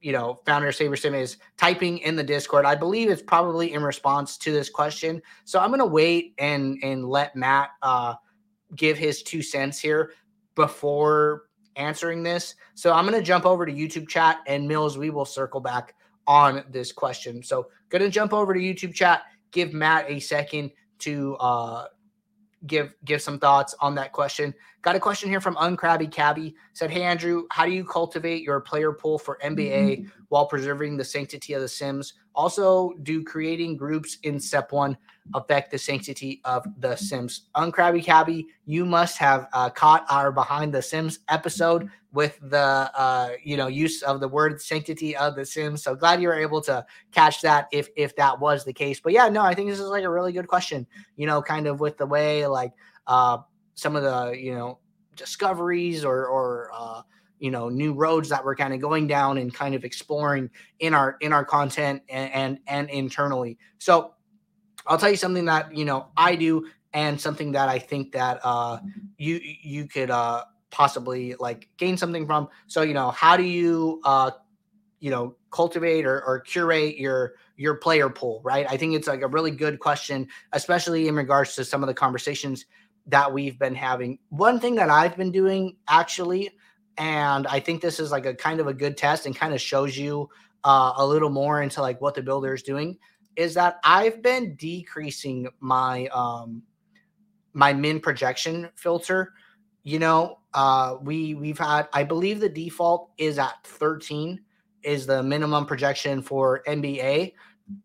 you 0.00 0.12
know, 0.12 0.40
founder 0.46 0.68
of 0.68 0.74
SaberSim 0.74 1.18
is 1.18 1.38
typing 1.56 1.98
in 1.98 2.16
the 2.16 2.22
Discord. 2.22 2.64
I 2.64 2.74
believe 2.74 3.10
it's 3.10 3.22
probably 3.22 3.72
in 3.72 3.82
response 3.82 4.36
to 4.38 4.52
this 4.52 4.70
question. 4.70 5.20
So 5.44 5.58
I'm 5.60 5.68
going 5.68 5.80
to 5.80 5.86
wait 5.86 6.34
and 6.38 6.78
and 6.82 7.04
let 7.04 7.34
Matt 7.34 7.70
uh, 7.82 8.14
give 8.74 8.98
his 8.98 9.22
two 9.22 9.42
cents 9.42 9.78
here 9.78 10.12
before 10.54 11.44
answering 11.76 12.22
this. 12.22 12.54
So 12.74 12.92
I'm 12.92 13.06
going 13.06 13.18
to 13.18 13.24
jump 13.24 13.46
over 13.46 13.66
to 13.66 13.72
YouTube 13.72 14.08
chat 14.08 14.38
and 14.46 14.66
Mills, 14.66 14.98
we 14.98 15.10
will 15.10 15.24
circle 15.24 15.60
back 15.60 15.94
on 16.26 16.64
this 16.70 16.92
question. 16.92 17.42
So 17.42 17.68
going 17.90 18.02
to 18.02 18.10
jump 18.10 18.32
over 18.32 18.52
to 18.52 18.60
YouTube 18.60 18.94
chat, 18.94 19.22
give 19.52 19.72
Matt 19.72 20.10
a 20.10 20.18
second 20.18 20.70
to 21.00 21.36
uh, 21.36 21.86
give 22.66 22.94
give 23.04 23.20
some 23.20 23.38
thoughts 23.38 23.74
on 23.80 23.94
that 23.96 24.12
question. 24.12 24.54
Got 24.82 24.96
a 24.96 25.00
question 25.00 25.28
here 25.28 25.40
from 25.40 25.56
Uncrabby 25.56 26.10
Cabby. 26.10 26.54
Said, 26.72 26.90
"Hey 26.90 27.02
Andrew, 27.02 27.46
how 27.50 27.64
do 27.64 27.72
you 27.72 27.84
cultivate 27.84 28.42
your 28.42 28.60
player 28.60 28.92
pool 28.92 29.18
for 29.18 29.38
NBA 29.44 29.98
mm-hmm. 29.98 30.08
while 30.28 30.46
preserving 30.46 30.96
the 30.96 31.04
sanctity 31.04 31.52
of 31.52 31.60
the 31.60 31.68
Sims? 31.68 32.14
Also, 32.36 32.92
do 33.02 33.24
creating 33.24 33.76
groups 33.76 34.18
in 34.22 34.38
Step 34.38 34.70
One 34.70 34.96
affect 35.34 35.70
the 35.70 35.78
sanctity 35.78 36.40
of 36.44 36.66
the 36.78 36.94
Sims?" 36.94 37.48
Uncrabby 37.56 38.04
Cabby, 38.04 38.46
you 38.66 38.84
must 38.84 39.16
have 39.18 39.48
uh, 39.52 39.70
caught 39.70 40.04
our 40.10 40.30
Behind 40.30 40.72
the 40.72 40.82
Sims 40.82 41.20
episode 41.28 41.90
with 42.12 42.38
the 42.40 42.90
uh, 42.94 43.30
you 43.42 43.56
know 43.56 43.66
use 43.66 44.02
of 44.02 44.20
the 44.20 44.28
word 44.28 44.60
sanctity 44.60 45.16
of 45.16 45.34
the 45.34 45.44
Sims. 45.44 45.82
So 45.82 45.94
glad 45.94 46.20
you 46.20 46.28
were 46.28 46.38
able 46.38 46.60
to 46.62 46.84
catch 47.12 47.40
that 47.42 47.68
if 47.72 47.88
if 47.96 48.14
that 48.16 48.38
was 48.38 48.64
the 48.64 48.72
case. 48.72 49.00
But 49.00 49.12
yeah, 49.12 49.28
no, 49.28 49.42
I 49.42 49.54
think 49.54 49.70
this 49.70 49.80
is 49.80 49.88
like 49.88 50.04
a 50.04 50.10
really 50.10 50.32
good 50.32 50.48
question. 50.48 50.86
You 51.16 51.26
know, 51.26 51.42
kind 51.42 51.66
of 51.66 51.80
with 51.80 51.96
the 51.96 52.06
way 52.06 52.46
like 52.46 52.72
uh, 53.06 53.38
some 53.74 53.96
of 53.96 54.02
the 54.02 54.36
you 54.38 54.54
know 54.54 54.78
discoveries 55.16 56.04
or 56.04 56.26
or 56.26 56.70
uh, 56.72 57.02
you 57.38 57.50
know 57.50 57.68
new 57.68 57.92
roads 57.92 58.28
that 58.28 58.44
we're 58.44 58.56
kind 58.56 58.72
of 58.74 58.80
going 58.80 59.06
down 59.06 59.38
and 59.38 59.52
kind 59.52 59.74
of 59.74 59.84
exploring 59.84 60.50
in 60.80 60.94
our 60.94 61.16
in 61.20 61.32
our 61.32 61.44
content 61.44 62.02
and 62.08 62.32
and, 62.32 62.58
and 62.66 62.90
internally. 62.90 63.58
So 63.78 64.14
I'll 64.86 64.98
tell 64.98 65.10
you 65.10 65.16
something 65.16 65.44
that 65.46 65.74
you 65.76 65.84
know 65.84 66.08
I 66.16 66.36
do 66.36 66.68
and 66.92 67.20
something 67.20 67.52
that 67.52 67.68
I 67.68 67.78
think 67.78 68.12
that 68.12 68.40
uh, 68.42 68.78
you 69.18 69.40
you 69.42 69.86
could 69.86 70.10
uh, 70.10 70.44
possibly 70.70 71.34
like 71.38 71.68
gain 71.76 71.96
something 71.96 72.26
from. 72.26 72.48
So 72.66 72.82
you 72.82 72.94
know 72.94 73.10
how 73.10 73.36
do 73.36 73.44
you 73.44 74.00
uh, 74.04 74.30
you 75.00 75.10
know 75.10 75.36
cultivate 75.50 76.06
or, 76.06 76.22
or 76.24 76.40
curate 76.40 76.98
your 76.98 77.34
your 77.58 77.76
player 77.76 78.10
pool 78.10 78.42
right 78.44 78.66
i 78.68 78.76
think 78.76 78.94
it's 78.94 79.06
like 79.06 79.22
a 79.22 79.26
really 79.26 79.50
good 79.50 79.78
question 79.78 80.28
especially 80.52 81.08
in 81.08 81.14
regards 81.14 81.54
to 81.54 81.64
some 81.64 81.82
of 81.82 81.86
the 81.86 81.94
conversations 81.94 82.66
that 83.06 83.32
we've 83.32 83.58
been 83.58 83.74
having. 83.74 84.18
One 84.30 84.60
thing 84.60 84.74
that 84.76 84.90
I've 84.90 85.16
been 85.16 85.30
doing 85.30 85.76
actually, 85.88 86.50
and 86.98 87.46
I 87.46 87.60
think 87.60 87.82
this 87.82 88.00
is 88.00 88.10
like 88.10 88.26
a 88.26 88.34
kind 88.34 88.60
of 88.60 88.66
a 88.66 88.74
good 88.74 88.96
test 88.96 89.26
and 89.26 89.36
kind 89.36 89.52
of 89.54 89.60
shows 89.60 89.96
you 89.96 90.28
uh, 90.64 90.94
a 90.96 91.06
little 91.06 91.30
more 91.30 91.62
into 91.62 91.80
like 91.80 92.00
what 92.00 92.14
the 92.14 92.22
builder 92.22 92.54
is 92.54 92.62
doing, 92.62 92.98
is 93.36 93.54
that 93.54 93.78
I've 93.84 94.22
been 94.22 94.56
decreasing 94.56 95.48
my 95.60 96.06
um 96.08 96.62
my 97.52 97.72
min 97.72 98.00
projection 98.00 98.68
filter. 98.74 99.32
You 99.82 99.98
know, 99.98 100.38
uh, 100.54 100.96
we 101.00 101.34
we've 101.34 101.58
had 101.58 101.88
I 101.92 102.04
believe 102.04 102.40
the 102.40 102.48
default 102.48 103.10
is 103.18 103.38
at 103.38 103.64
13 103.64 104.40
is 104.82 105.06
the 105.06 105.22
minimum 105.22 105.66
projection 105.66 106.22
for 106.22 106.62
NBA, 106.66 107.34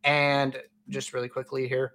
and 0.04 0.58
just 0.90 1.14
really 1.14 1.30
quickly 1.30 1.68
here 1.68 1.94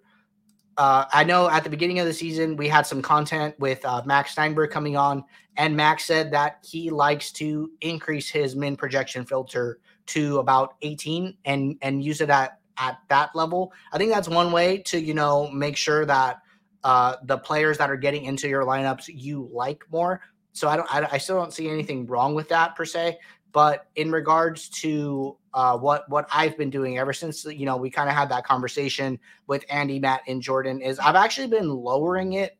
uh, 0.78 1.06
I 1.12 1.24
know 1.24 1.48
at 1.48 1.64
the 1.64 1.70
beginning 1.70 2.00
of 2.00 2.06
the 2.06 2.12
season 2.12 2.56
we 2.56 2.68
had 2.68 2.86
some 2.86 3.00
content 3.00 3.58
with 3.58 3.84
uh, 3.84 4.02
Max 4.04 4.32
Steinberg 4.32 4.70
coming 4.70 4.96
on, 4.96 5.24
and 5.56 5.76
Max 5.76 6.04
said 6.04 6.30
that 6.32 6.58
he 6.62 6.90
likes 6.90 7.32
to 7.32 7.70
increase 7.80 8.28
his 8.28 8.54
min 8.54 8.76
projection 8.76 9.24
filter 9.24 9.78
to 10.06 10.38
about 10.38 10.74
18 10.82 11.36
and 11.44 11.78
and 11.82 12.04
use 12.04 12.20
it 12.20 12.30
at 12.30 12.58
at 12.78 12.98
that 13.08 13.34
level. 13.34 13.72
I 13.92 13.98
think 13.98 14.12
that's 14.12 14.28
one 14.28 14.52
way 14.52 14.78
to 14.78 15.00
you 15.00 15.14
know 15.14 15.50
make 15.50 15.76
sure 15.76 16.04
that 16.04 16.42
uh, 16.84 17.16
the 17.24 17.38
players 17.38 17.78
that 17.78 17.90
are 17.90 17.96
getting 17.96 18.24
into 18.24 18.48
your 18.48 18.64
lineups 18.64 19.08
you 19.08 19.48
like 19.52 19.84
more. 19.90 20.20
So 20.52 20.68
I 20.68 20.76
don't 20.76 20.94
I, 20.94 21.08
I 21.12 21.18
still 21.18 21.36
don't 21.36 21.52
see 21.52 21.68
anything 21.68 22.06
wrong 22.06 22.34
with 22.34 22.48
that 22.50 22.76
per 22.76 22.84
se. 22.84 23.18
But 23.52 23.86
in 23.96 24.12
regards 24.12 24.68
to 24.80 25.38
uh, 25.56 25.76
what 25.76 26.08
what 26.10 26.28
I've 26.30 26.56
been 26.58 26.68
doing 26.68 26.98
ever 26.98 27.14
since 27.14 27.44
you 27.46 27.64
know 27.64 27.78
we 27.78 27.90
kind 27.90 28.10
of 28.10 28.14
had 28.14 28.28
that 28.28 28.46
conversation 28.46 29.18
with 29.46 29.64
Andy, 29.70 29.98
Matt, 29.98 30.20
and 30.28 30.40
Jordan 30.40 30.82
is 30.82 30.98
I've 30.98 31.16
actually 31.16 31.46
been 31.48 31.70
lowering 31.70 32.34
it 32.34 32.58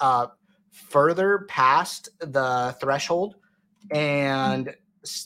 uh, 0.00 0.26
further 0.72 1.46
past 1.48 2.08
the 2.18 2.76
threshold 2.80 3.36
and 3.92 4.74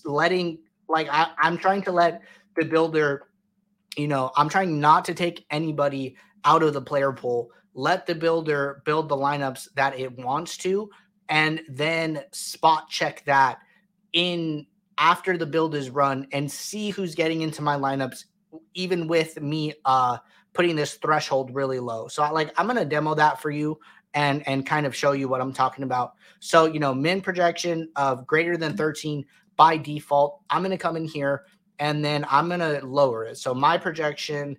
letting 0.04 0.58
like 0.86 1.08
I, 1.10 1.30
I'm 1.38 1.56
trying 1.56 1.82
to 1.84 1.92
let 1.92 2.20
the 2.56 2.66
builder, 2.66 3.22
you 3.96 4.06
know, 4.06 4.30
I'm 4.36 4.50
trying 4.50 4.78
not 4.78 5.06
to 5.06 5.14
take 5.14 5.46
anybody 5.50 6.14
out 6.44 6.62
of 6.62 6.74
the 6.74 6.82
player 6.82 7.12
pool. 7.12 7.50
Let 7.72 8.04
the 8.04 8.14
builder 8.14 8.82
build 8.84 9.08
the 9.08 9.16
lineups 9.16 9.68
that 9.76 9.98
it 9.98 10.14
wants 10.18 10.58
to, 10.58 10.90
and 11.30 11.62
then 11.70 12.20
spot 12.32 12.90
check 12.90 13.24
that 13.24 13.60
in 14.12 14.66
after 14.98 15.38
the 15.38 15.46
build 15.46 15.74
is 15.74 15.90
run 15.90 16.26
and 16.32 16.50
see 16.50 16.90
who's 16.90 17.14
getting 17.14 17.42
into 17.42 17.62
my 17.62 17.76
lineups, 17.76 18.24
even 18.74 19.06
with 19.06 19.40
me 19.40 19.74
uh 19.84 20.18
putting 20.52 20.74
this 20.74 20.94
threshold 20.94 21.54
really 21.54 21.78
low. 21.78 22.08
So 22.08 22.22
I 22.22 22.30
like 22.30 22.52
I'm 22.58 22.66
gonna 22.66 22.84
demo 22.84 23.14
that 23.14 23.40
for 23.40 23.50
you 23.50 23.78
and 24.14 24.46
and 24.48 24.66
kind 24.66 24.86
of 24.86 24.94
show 24.94 25.12
you 25.12 25.28
what 25.28 25.40
I'm 25.40 25.52
talking 25.52 25.84
about. 25.84 26.14
So 26.40 26.66
you 26.66 26.80
know, 26.80 26.94
min 26.94 27.20
projection 27.20 27.88
of 27.96 28.26
greater 28.26 28.56
than 28.56 28.76
13 28.76 29.24
by 29.56 29.76
default. 29.76 30.40
I'm 30.50 30.62
gonna 30.62 30.78
come 30.78 30.96
in 30.96 31.04
here 31.04 31.44
and 31.78 32.04
then 32.04 32.26
I'm 32.28 32.48
gonna 32.48 32.80
lower 32.82 33.24
it. 33.24 33.38
So 33.38 33.54
my 33.54 33.78
projection, 33.78 34.56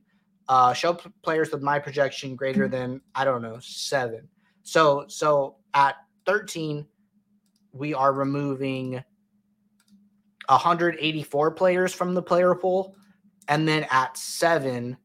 uh, 0.47 0.73
show 0.73 0.93
players 1.21 1.51
with 1.51 1.61
my 1.61 1.79
projection 1.79 2.35
greater 2.35 2.67
than 2.67 3.01
I 3.13 3.25
don't 3.25 3.41
know 3.41 3.59
seven. 3.59 4.27
So 4.63 5.05
so 5.07 5.57
at 5.73 5.95
13, 6.25 6.85
we 7.71 7.93
are 7.93 8.13
removing 8.13 9.03
184 10.49 11.51
players 11.51 11.93
from 11.93 12.13
the 12.13 12.21
player 12.21 12.55
pool. 12.55 12.95
And 13.47 13.67
then 13.67 13.85
at 13.89 14.17
seven, 14.17 14.97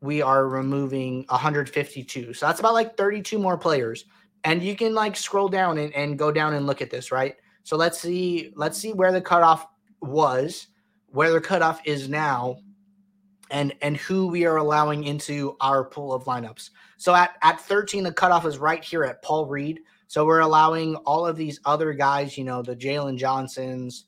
we 0.00 0.22
are 0.22 0.48
removing 0.48 1.24
152. 1.28 2.32
So 2.32 2.46
that's 2.46 2.60
about 2.60 2.74
like 2.74 2.96
32 2.96 3.38
more 3.38 3.58
players. 3.58 4.04
And 4.44 4.62
you 4.62 4.76
can 4.76 4.94
like 4.94 5.16
scroll 5.16 5.48
down 5.48 5.78
and, 5.78 5.92
and 5.94 6.18
go 6.18 6.30
down 6.30 6.54
and 6.54 6.66
look 6.66 6.80
at 6.80 6.90
this, 6.90 7.10
right? 7.10 7.34
So 7.64 7.76
let's 7.76 7.98
see, 7.98 8.52
let's 8.54 8.78
see 8.78 8.92
where 8.92 9.12
the 9.12 9.20
cutoff 9.20 9.66
was, 10.00 10.68
where 11.06 11.32
the 11.32 11.40
cutoff 11.40 11.80
is 11.84 12.08
now, 12.08 12.58
and 13.50 13.74
and 13.80 13.96
who 13.96 14.26
we 14.26 14.44
are 14.44 14.56
allowing 14.56 15.04
into 15.04 15.56
our 15.60 15.84
pool 15.84 16.12
of 16.12 16.24
lineups. 16.24 16.70
So 16.96 17.14
at, 17.14 17.36
at 17.42 17.60
13, 17.60 18.04
the 18.04 18.12
cutoff 18.12 18.46
is 18.46 18.58
right 18.58 18.82
here 18.82 19.04
at 19.04 19.22
Paul 19.22 19.46
Reed. 19.46 19.80
So 20.08 20.24
we're 20.24 20.40
allowing 20.40 20.96
all 20.96 21.26
of 21.26 21.36
these 21.36 21.60
other 21.64 21.92
guys, 21.92 22.38
you 22.38 22.44
know, 22.44 22.62
the 22.62 22.76
Jalen 22.76 23.18
Johnsons, 23.18 24.04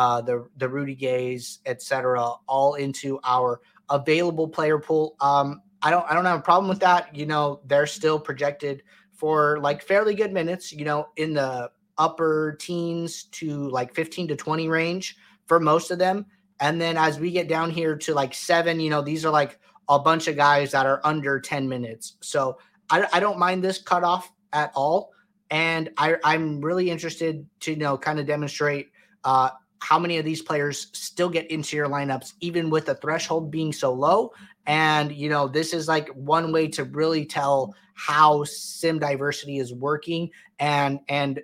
uh, 0.00 0.18
the 0.22 0.48
the 0.56 0.66
Rudy 0.66 0.94
Gays, 0.94 1.58
etc., 1.66 2.32
all 2.48 2.74
into 2.76 3.20
our 3.22 3.60
available 3.90 4.48
player 4.48 4.78
pool. 4.78 5.14
Um, 5.20 5.60
I 5.82 5.90
don't 5.90 6.10
I 6.10 6.14
don't 6.14 6.24
have 6.24 6.38
a 6.38 6.42
problem 6.42 6.70
with 6.70 6.80
that. 6.80 7.14
You 7.14 7.26
know, 7.26 7.60
they're 7.66 7.86
still 7.86 8.18
projected 8.18 8.82
for 9.12 9.60
like 9.60 9.82
fairly 9.82 10.14
good 10.14 10.32
minutes. 10.32 10.72
You 10.72 10.86
know, 10.86 11.08
in 11.16 11.34
the 11.34 11.70
upper 11.98 12.56
teens 12.58 13.24
to 13.24 13.68
like 13.68 13.94
15 13.94 14.28
to 14.28 14.36
20 14.36 14.70
range 14.70 15.18
for 15.44 15.60
most 15.60 15.90
of 15.90 15.98
them. 15.98 16.24
And 16.60 16.80
then 16.80 16.96
as 16.96 17.20
we 17.20 17.30
get 17.30 17.46
down 17.46 17.70
here 17.70 17.94
to 17.94 18.14
like 18.14 18.32
seven, 18.32 18.80
you 18.80 18.88
know, 18.88 19.02
these 19.02 19.26
are 19.26 19.30
like 19.30 19.58
a 19.86 19.98
bunch 19.98 20.28
of 20.28 20.34
guys 20.34 20.70
that 20.70 20.86
are 20.86 21.02
under 21.04 21.38
10 21.38 21.68
minutes. 21.68 22.16
So 22.20 22.56
I, 22.88 23.06
I 23.12 23.20
don't 23.20 23.38
mind 23.38 23.62
this 23.62 23.76
cutoff 23.76 24.32
at 24.54 24.72
all. 24.74 25.10
And 25.50 25.90
I, 25.98 26.16
I'm 26.24 26.62
really 26.62 26.90
interested 26.90 27.46
to 27.60 27.72
you 27.72 27.76
know 27.76 27.98
kind 27.98 28.18
of 28.18 28.26
demonstrate 28.26 28.92
uh, 29.24 29.50
how 29.80 29.98
many 29.98 30.18
of 30.18 30.24
these 30.24 30.42
players 30.42 30.88
still 30.92 31.28
get 31.28 31.50
into 31.50 31.76
your 31.76 31.88
lineups, 31.88 32.34
even 32.40 32.70
with 32.70 32.86
the 32.86 32.94
threshold 32.94 33.50
being 33.50 33.72
so 33.72 33.92
low. 33.92 34.32
And, 34.66 35.12
you 35.12 35.28
know, 35.28 35.48
this 35.48 35.72
is 35.72 35.88
like 35.88 36.08
one 36.10 36.52
way 36.52 36.68
to 36.68 36.84
really 36.84 37.24
tell 37.24 37.74
how 37.94 38.44
sim 38.44 38.98
diversity 38.98 39.58
is 39.58 39.72
working 39.72 40.30
and, 40.58 41.00
and, 41.08 41.40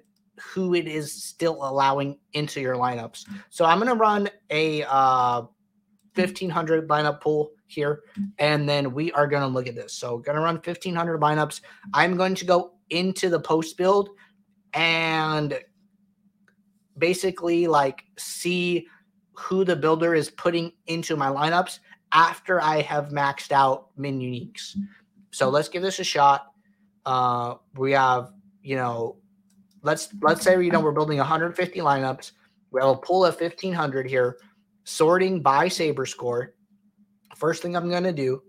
who 0.52 0.75
it 0.75 0.87
is 0.87 1.11
still 1.12 1.66
allowing 1.66 2.19
into 2.35 2.61
your 2.61 2.76
lineups. 2.76 3.25
So 3.50 3.64
I'm 3.64 3.78
going 3.78 3.88
to 3.88 3.95
run 3.95 4.28
a 4.50 4.83
uh, 4.83 5.43
1500 6.14 6.88
lineup 6.88 7.21
pool 7.21 7.52
here, 7.66 8.02
and 8.38 8.69
then 8.69 8.93
we 8.93 9.12
are 9.12 9.26
going 9.26 9.43
to 9.43 9.49
look 9.49 9.66
at 9.66 9.75
this. 9.75 9.93
So, 9.95 10.19
going 10.19 10.37
to 10.37 10.43
run 10.43 10.57
1500 10.57 11.21
lineups. 11.21 11.61
I'm 11.95 12.16
going 12.16 12.35
to 12.37 12.45
go 12.45 12.73
into 12.90 13.28
the 13.28 13.40
post 13.40 13.76
build 13.76 14.11
and 14.73 15.59
basically 16.99 17.67
like 17.67 18.05
see 18.19 18.87
who 19.35 19.65
the 19.65 19.76
builder 19.76 20.15
is 20.15 20.31
putting 20.31 20.73
into 20.87 21.17
my 21.17 21.29
lineups 21.29 21.81
after 22.12 22.61
I 22.61 22.81
have 22.83 23.11
maxed 23.11 23.53
out 23.53 23.88
min 23.97 24.19
uniques. 24.19 24.76
So 25.31 25.49
let's 25.49 25.69
give 25.69 25.83
this 25.83 25.99
a 25.99 26.05
shot. 26.05 26.47
Uh, 27.05 27.57
we 27.75 27.93
have, 27.93 28.33
you 28.62 28.76
know, 28.76 29.17
let's 29.83 30.09
let's 30.23 30.43
say 30.43 30.62
you 30.62 30.71
know 30.71 30.81
we're 30.81 30.93
building 30.93 31.19
150 31.19 31.81
lineups. 31.81 32.33
We 32.71 32.81
have 32.81 32.88
a 32.88 32.93
of 32.93 33.41
1500 33.41 34.09
here, 34.09 34.38
sorting 34.85 35.41
by 35.41 35.69
saber 35.69 36.07
score. 36.07 36.55
First 37.37 37.62
thing 37.62 37.76
I'm 37.76 37.91
going 37.91 38.05
to 38.05 38.12
do 38.12 38.43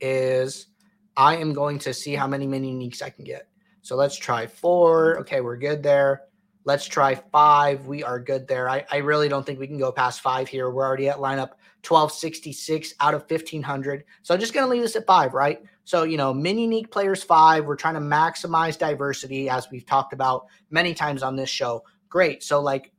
is 0.00 0.68
I 1.16 1.36
am 1.36 1.52
going 1.52 1.78
to 1.80 1.92
see 1.92 2.14
how 2.14 2.26
many 2.26 2.46
min 2.46 2.62
uniques 2.62 3.02
I 3.02 3.10
can 3.10 3.24
get. 3.24 3.48
So 3.82 3.96
let's 3.96 4.16
try 4.16 4.46
four. 4.46 5.18
Okay, 5.20 5.40
we're 5.40 5.56
good 5.56 5.82
there. 5.82 6.27
Let's 6.68 6.84
try 6.84 7.14
five. 7.14 7.86
We 7.86 8.04
are 8.04 8.20
good 8.20 8.46
there. 8.46 8.68
I, 8.68 8.84
I 8.92 8.98
really 8.98 9.30
don't 9.30 9.46
think 9.46 9.58
we 9.58 9.66
can 9.66 9.78
go 9.78 9.90
past 9.90 10.20
five 10.20 10.48
here. 10.48 10.68
We're 10.68 10.86
already 10.86 11.08
at 11.08 11.16
lineup 11.16 11.52
1266 11.80 12.92
out 13.00 13.14
of 13.14 13.22
1500. 13.22 14.04
So 14.22 14.34
I'm 14.34 14.40
just 14.40 14.52
going 14.52 14.66
to 14.66 14.70
leave 14.70 14.82
this 14.82 14.94
at 14.94 15.06
five, 15.06 15.32
right? 15.32 15.62
So, 15.84 16.02
you 16.02 16.18
know, 16.18 16.34
min 16.34 16.58
unique 16.58 16.90
players 16.90 17.22
five. 17.22 17.64
We're 17.64 17.74
trying 17.74 17.94
to 17.94 18.00
maximize 18.00 18.76
diversity 18.76 19.48
as 19.48 19.70
we've 19.70 19.86
talked 19.86 20.12
about 20.12 20.44
many 20.68 20.92
times 20.92 21.22
on 21.22 21.36
this 21.36 21.48
show. 21.48 21.84
Great. 22.10 22.42
So, 22.42 22.60
like, 22.60 22.92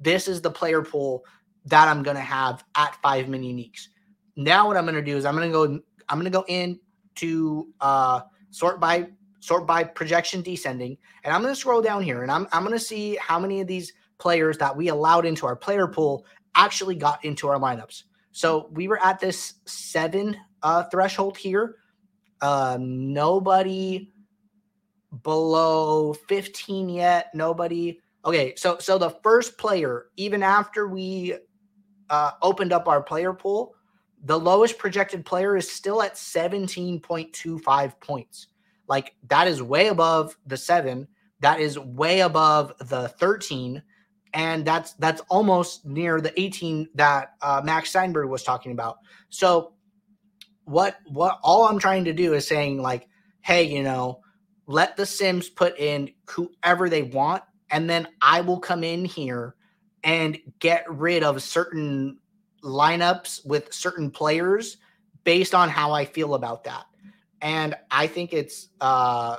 this 0.00 0.26
is 0.26 0.40
the 0.40 0.50
player 0.50 0.80
pool 0.80 1.26
that 1.66 1.88
I'm 1.88 2.02
going 2.02 2.16
to 2.16 2.22
have 2.22 2.64
at 2.74 2.96
five 3.02 3.28
min 3.28 3.42
uniques. 3.42 3.88
Now, 4.34 4.66
what 4.66 4.78
I'm 4.78 4.84
going 4.84 4.94
to 4.94 5.02
do 5.02 5.18
is 5.18 5.26
I'm 5.26 5.36
going 5.36 5.46
to 5.46 5.52
go, 5.52 5.64
I'm 6.08 6.18
going 6.18 6.24
to 6.24 6.30
go 6.30 6.46
in 6.48 6.80
to 7.16 7.68
uh, 7.82 8.20
sort 8.50 8.80
by 8.80 9.10
sort 9.40 9.66
by 9.66 9.82
projection 9.82 10.42
descending. 10.42 10.96
And 11.24 11.34
I'm 11.34 11.42
going 11.42 11.52
to 11.52 11.60
scroll 11.60 11.82
down 11.82 12.02
here 12.02 12.22
and 12.22 12.30
I'm, 12.30 12.46
I'm 12.52 12.62
going 12.62 12.78
to 12.78 12.84
see 12.84 13.16
how 13.16 13.38
many 13.38 13.60
of 13.60 13.66
these 13.66 13.92
players 14.18 14.58
that 14.58 14.76
we 14.76 14.88
allowed 14.88 15.26
into 15.26 15.46
our 15.46 15.56
player 15.56 15.88
pool 15.88 16.24
actually 16.54 16.94
got 16.94 17.24
into 17.24 17.48
our 17.48 17.58
lineups. 17.58 18.04
So 18.32 18.68
we 18.72 18.86
were 18.86 19.02
at 19.02 19.18
this 19.18 19.54
seven 19.64 20.36
uh, 20.62 20.84
threshold 20.84 21.36
here. 21.36 21.76
Uh, 22.40 22.78
nobody 22.80 24.12
below 25.22 26.12
15 26.12 26.88
yet. 26.88 27.30
Nobody. 27.34 28.00
Okay, 28.24 28.54
so 28.56 28.78
so 28.78 28.98
the 28.98 29.10
first 29.22 29.58
player, 29.58 30.06
even 30.16 30.42
after 30.42 30.86
we 30.88 31.34
uh, 32.10 32.32
opened 32.42 32.72
up 32.72 32.86
our 32.86 33.02
player 33.02 33.32
pool, 33.32 33.74
the 34.24 34.38
lowest 34.38 34.78
projected 34.78 35.24
player 35.24 35.56
is 35.56 35.70
still 35.70 36.02
at 36.02 36.14
17.25 36.14 38.00
points. 38.00 38.48
Like 38.90 39.14
that 39.28 39.46
is 39.46 39.62
way 39.62 39.86
above 39.86 40.36
the 40.46 40.56
seven. 40.56 41.06
That 41.38 41.60
is 41.60 41.78
way 41.78 42.20
above 42.20 42.72
the 42.80 43.08
13. 43.08 43.80
And 44.34 44.64
that's 44.64 44.94
that's 44.94 45.22
almost 45.30 45.86
near 45.86 46.20
the 46.20 46.38
18 46.38 46.88
that 46.96 47.34
uh, 47.40 47.62
Max 47.64 47.90
Steinberg 47.90 48.28
was 48.28 48.42
talking 48.42 48.72
about. 48.72 48.98
So 49.28 49.74
what 50.64 50.98
what 51.06 51.38
all 51.42 51.66
I'm 51.66 51.78
trying 51.78 52.04
to 52.06 52.12
do 52.12 52.34
is 52.34 52.46
saying 52.48 52.82
like, 52.82 53.08
hey, 53.42 53.62
you 53.62 53.84
know, 53.84 54.20
let 54.66 54.96
the 54.96 55.06
Sims 55.06 55.48
put 55.48 55.78
in 55.78 56.10
whoever 56.28 56.88
they 56.88 57.02
want, 57.02 57.44
and 57.70 57.88
then 57.88 58.08
I 58.20 58.40
will 58.40 58.58
come 58.58 58.84
in 58.84 59.04
here 59.04 59.54
and 60.02 60.36
get 60.58 60.84
rid 60.90 61.22
of 61.22 61.42
certain 61.42 62.18
lineups 62.62 63.46
with 63.46 63.72
certain 63.72 64.10
players 64.10 64.78
based 65.24 65.54
on 65.54 65.68
how 65.68 65.92
I 65.92 66.04
feel 66.04 66.34
about 66.34 66.64
that. 66.64 66.86
And 67.42 67.74
I 67.90 68.06
think 68.06 68.32
it's 68.32 68.68
uh, 68.80 69.38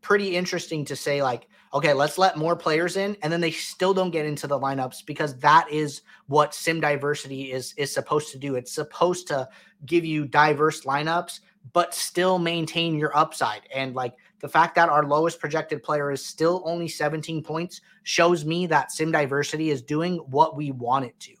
pretty 0.00 0.36
interesting 0.36 0.84
to 0.86 0.96
say, 0.96 1.22
like, 1.22 1.48
okay, 1.72 1.92
let's 1.92 2.18
let 2.18 2.36
more 2.36 2.54
players 2.54 2.96
in, 2.96 3.16
and 3.22 3.32
then 3.32 3.40
they 3.40 3.50
still 3.50 3.92
don't 3.92 4.10
get 4.10 4.24
into 4.24 4.46
the 4.46 4.58
lineups 4.58 5.04
because 5.04 5.36
that 5.40 5.66
is 5.70 6.02
what 6.28 6.54
sim 6.54 6.80
diversity 6.80 7.52
is 7.52 7.74
is 7.76 7.92
supposed 7.92 8.30
to 8.32 8.38
do. 8.38 8.54
It's 8.54 8.72
supposed 8.72 9.26
to 9.28 9.48
give 9.84 10.04
you 10.04 10.26
diverse 10.26 10.82
lineups, 10.82 11.40
but 11.72 11.94
still 11.94 12.38
maintain 12.38 12.96
your 12.96 13.16
upside. 13.16 13.62
And 13.74 13.94
like 13.94 14.14
the 14.40 14.48
fact 14.48 14.74
that 14.76 14.88
our 14.88 15.04
lowest 15.04 15.40
projected 15.40 15.82
player 15.82 16.12
is 16.12 16.24
still 16.24 16.62
only 16.64 16.86
17 16.86 17.42
points 17.42 17.80
shows 18.04 18.44
me 18.44 18.66
that 18.68 18.92
sim 18.92 19.10
diversity 19.10 19.70
is 19.70 19.82
doing 19.82 20.18
what 20.18 20.56
we 20.56 20.70
want 20.70 21.06
it 21.06 21.18
to. 21.20 21.32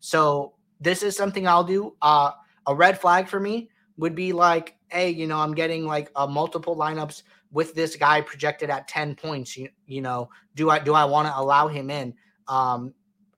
So 0.00 0.54
this 0.80 1.02
is 1.02 1.16
something 1.16 1.46
I'll 1.46 1.64
do. 1.64 1.94
Uh, 2.00 2.30
a 2.66 2.74
red 2.74 2.98
flag 3.00 3.28
for 3.28 3.40
me 3.40 3.68
would 3.96 4.14
be 4.14 4.32
like, 4.32 4.76
hey, 4.88 5.10
you 5.10 5.26
know, 5.26 5.38
I'm 5.38 5.54
getting 5.54 5.86
like 5.86 6.10
a 6.16 6.26
multiple 6.26 6.76
lineups 6.76 7.22
with 7.50 7.74
this 7.74 7.96
guy 7.96 8.20
projected 8.20 8.70
at 8.70 8.88
10 8.88 9.14
points. 9.14 9.56
You, 9.56 9.68
you 9.86 10.00
know, 10.00 10.30
do 10.54 10.70
I 10.70 10.78
do 10.78 10.94
I 10.94 11.04
want 11.04 11.28
to 11.28 11.38
allow 11.38 11.68
him 11.68 11.90
in? 11.90 12.14
Um, 12.48 12.94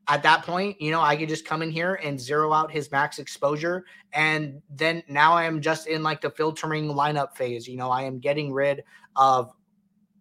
at 0.09 0.23
that 0.23 0.43
point, 0.43 0.81
you 0.81 0.91
know, 0.91 1.01
I 1.01 1.17
could 1.17 1.29
just 1.29 1.47
come 1.47 1.63
in 1.63 1.71
here 1.71 1.95
and 2.03 2.21
zero 2.21 2.53
out 2.53 2.71
his 2.71 2.91
max 2.91 3.19
exposure. 3.19 3.85
And 4.13 4.61
then 4.69 5.03
now 5.09 5.33
I 5.33 5.45
am 5.45 5.61
just 5.61 5.87
in 5.87 6.03
like 6.03 6.21
the 6.21 6.31
filtering 6.31 6.89
lineup 6.89 7.37
phase. 7.37 7.67
You 7.67 7.77
know, 7.77 7.91
I 7.91 8.03
am 8.03 8.19
getting 8.19 8.53
rid 8.53 8.85
of 9.17 9.51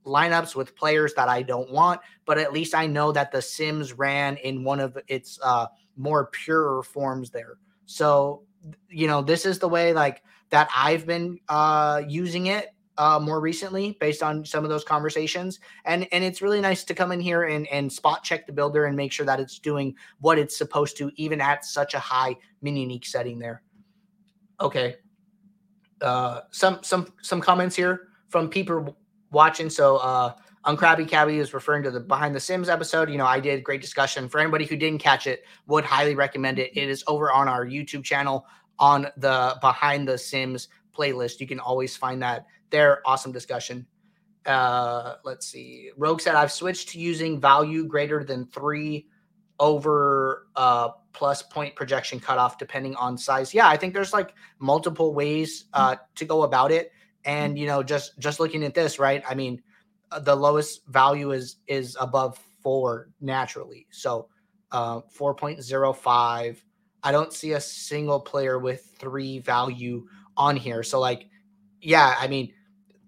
lineups 0.05 0.55
with 0.55 0.75
players 0.75 1.13
that 1.15 1.29
I 1.29 1.41
don't 1.41 1.71
want, 1.71 2.01
but 2.25 2.37
at 2.37 2.53
least 2.53 2.75
I 2.75 2.87
know 2.87 3.11
that 3.11 3.31
the 3.31 3.41
Sims 3.41 3.93
ran 3.93 4.37
in 4.37 4.63
one 4.63 4.79
of 4.79 4.97
its 5.07 5.39
uh, 5.43 5.67
more 5.97 6.27
pure 6.27 6.83
forms 6.83 7.29
there. 7.29 7.57
So, 7.85 8.43
you 8.89 9.07
know, 9.07 9.21
this 9.21 9.45
is 9.45 9.59
the 9.59 9.67
way 9.67 9.93
like 9.93 10.23
that 10.49 10.69
I've 10.75 11.05
been 11.05 11.39
uh, 11.49 12.01
using 12.07 12.47
it 12.47 12.69
uh, 12.97 13.19
more 13.19 13.39
recently 13.39 13.97
based 13.99 14.21
on 14.21 14.45
some 14.45 14.63
of 14.63 14.69
those 14.69 14.83
conversations. 14.83 15.59
And 15.85 16.07
and 16.11 16.23
it's 16.23 16.41
really 16.41 16.61
nice 16.61 16.83
to 16.85 16.93
come 16.93 17.11
in 17.11 17.19
here 17.19 17.43
and, 17.43 17.67
and 17.67 17.91
spot 17.91 18.23
check 18.23 18.45
the 18.45 18.53
builder 18.53 18.85
and 18.85 18.95
make 18.95 19.11
sure 19.11 19.25
that 19.25 19.39
it's 19.39 19.59
doing 19.59 19.95
what 20.19 20.37
it's 20.37 20.57
supposed 20.57 20.97
to, 20.97 21.11
even 21.15 21.41
at 21.41 21.65
such 21.65 21.93
a 21.93 21.99
high 21.99 22.35
min 22.61 22.75
unique 22.75 23.05
setting 23.05 23.39
there. 23.39 23.63
Okay. 24.61 24.95
Uh, 26.01 26.41
some 26.51 26.79
some 26.83 27.07
some 27.21 27.41
comments 27.41 27.75
here 27.75 28.09
from 28.29 28.49
people 28.49 28.95
watching. 29.31 29.69
So 29.69 29.97
uh 29.97 30.33
Uncrabby 30.65 31.07
Cabby 31.07 31.39
is 31.39 31.53
referring 31.53 31.83
to 31.83 31.91
the 31.91 31.99
Behind 31.99 32.33
the 32.33 32.39
Sims 32.39 32.69
episode. 32.69 33.09
You 33.09 33.17
know, 33.17 33.25
I 33.25 33.39
did 33.39 33.63
great 33.63 33.81
discussion. 33.81 34.29
For 34.29 34.39
anybody 34.39 34.65
who 34.65 34.77
didn't 34.77 34.99
catch 34.99 35.27
it, 35.27 35.43
would 35.67 35.83
highly 35.83 36.15
recommend 36.15 36.57
it. 36.57 36.71
It 36.75 36.89
is 36.89 37.03
over 37.07 37.31
on 37.31 37.47
our 37.49 37.65
YouTube 37.65 38.03
channel 38.03 38.45
on 38.79 39.07
the 39.17 39.57
Behind 39.61 40.07
the 40.07 40.17
Sims 40.17 40.69
playlist. 40.97 41.39
You 41.39 41.47
can 41.47 41.59
always 41.59 41.97
find 41.97 42.21
that 42.21 42.45
there. 42.69 43.01
Awesome 43.05 43.31
discussion. 43.31 43.85
Uh, 44.45 45.15
let's 45.23 45.47
see. 45.47 45.91
Rogue 45.97 46.21
said, 46.21 46.35
I've 46.35 46.51
switched 46.51 46.89
to 46.89 46.99
using 46.99 47.39
value 47.39 47.85
greater 47.85 48.23
than 48.23 48.45
three 48.45 49.07
over 49.59 50.47
uh, 50.55 50.89
plus 51.13 51.43
point 51.43 51.75
projection 51.75 52.19
cutoff, 52.19 52.57
depending 52.57 52.95
on 52.95 53.17
size. 53.17 53.53
Yeah, 53.53 53.67
I 53.67 53.77
think 53.77 53.93
there's 53.93 54.13
like 54.13 54.33
multiple 54.59 55.13
ways 55.13 55.65
uh, 55.73 55.97
to 56.15 56.25
go 56.25 56.43
about 56.43 56.71
it. 56.71 56.91
And 57.25 57.57
you 57.57 57.67
know, 57.67 57.83
just 57.83 58.19
just 58.19 58.39
looking 58.39 58.63
at 58.63 58.73
this, 58.73 58.99
right? 58.99 59.23
I 59.27 59.33
mean, 59.33 59.61
the 60.21 60.35
lowest 60.35 60.85
value 60.87 61.31
is 61.31 61.57
is 61.67 61.97
above 61.99 62.37
four 62.61 63.09
naturally. 63.19 63.87
So 63.91 64.29
uh, 64.71 65.01
4.05 65.01 66.57
I 67.03 67.11
don't 67.11 67.33
see 67.33 67.51
a 67.51 67.59
single 67.59 68.19
player 68.19 68.57
with 68.57 68.95
three 68.97 69.39
value 69.39 70.07
on 70.37 70.55
here. 70.55 70.83
So, 70.83 70.99
like, 70.99 71.27
yeah, 71.81 72.15
I 72.17 72.27
mean, 72.27 72.53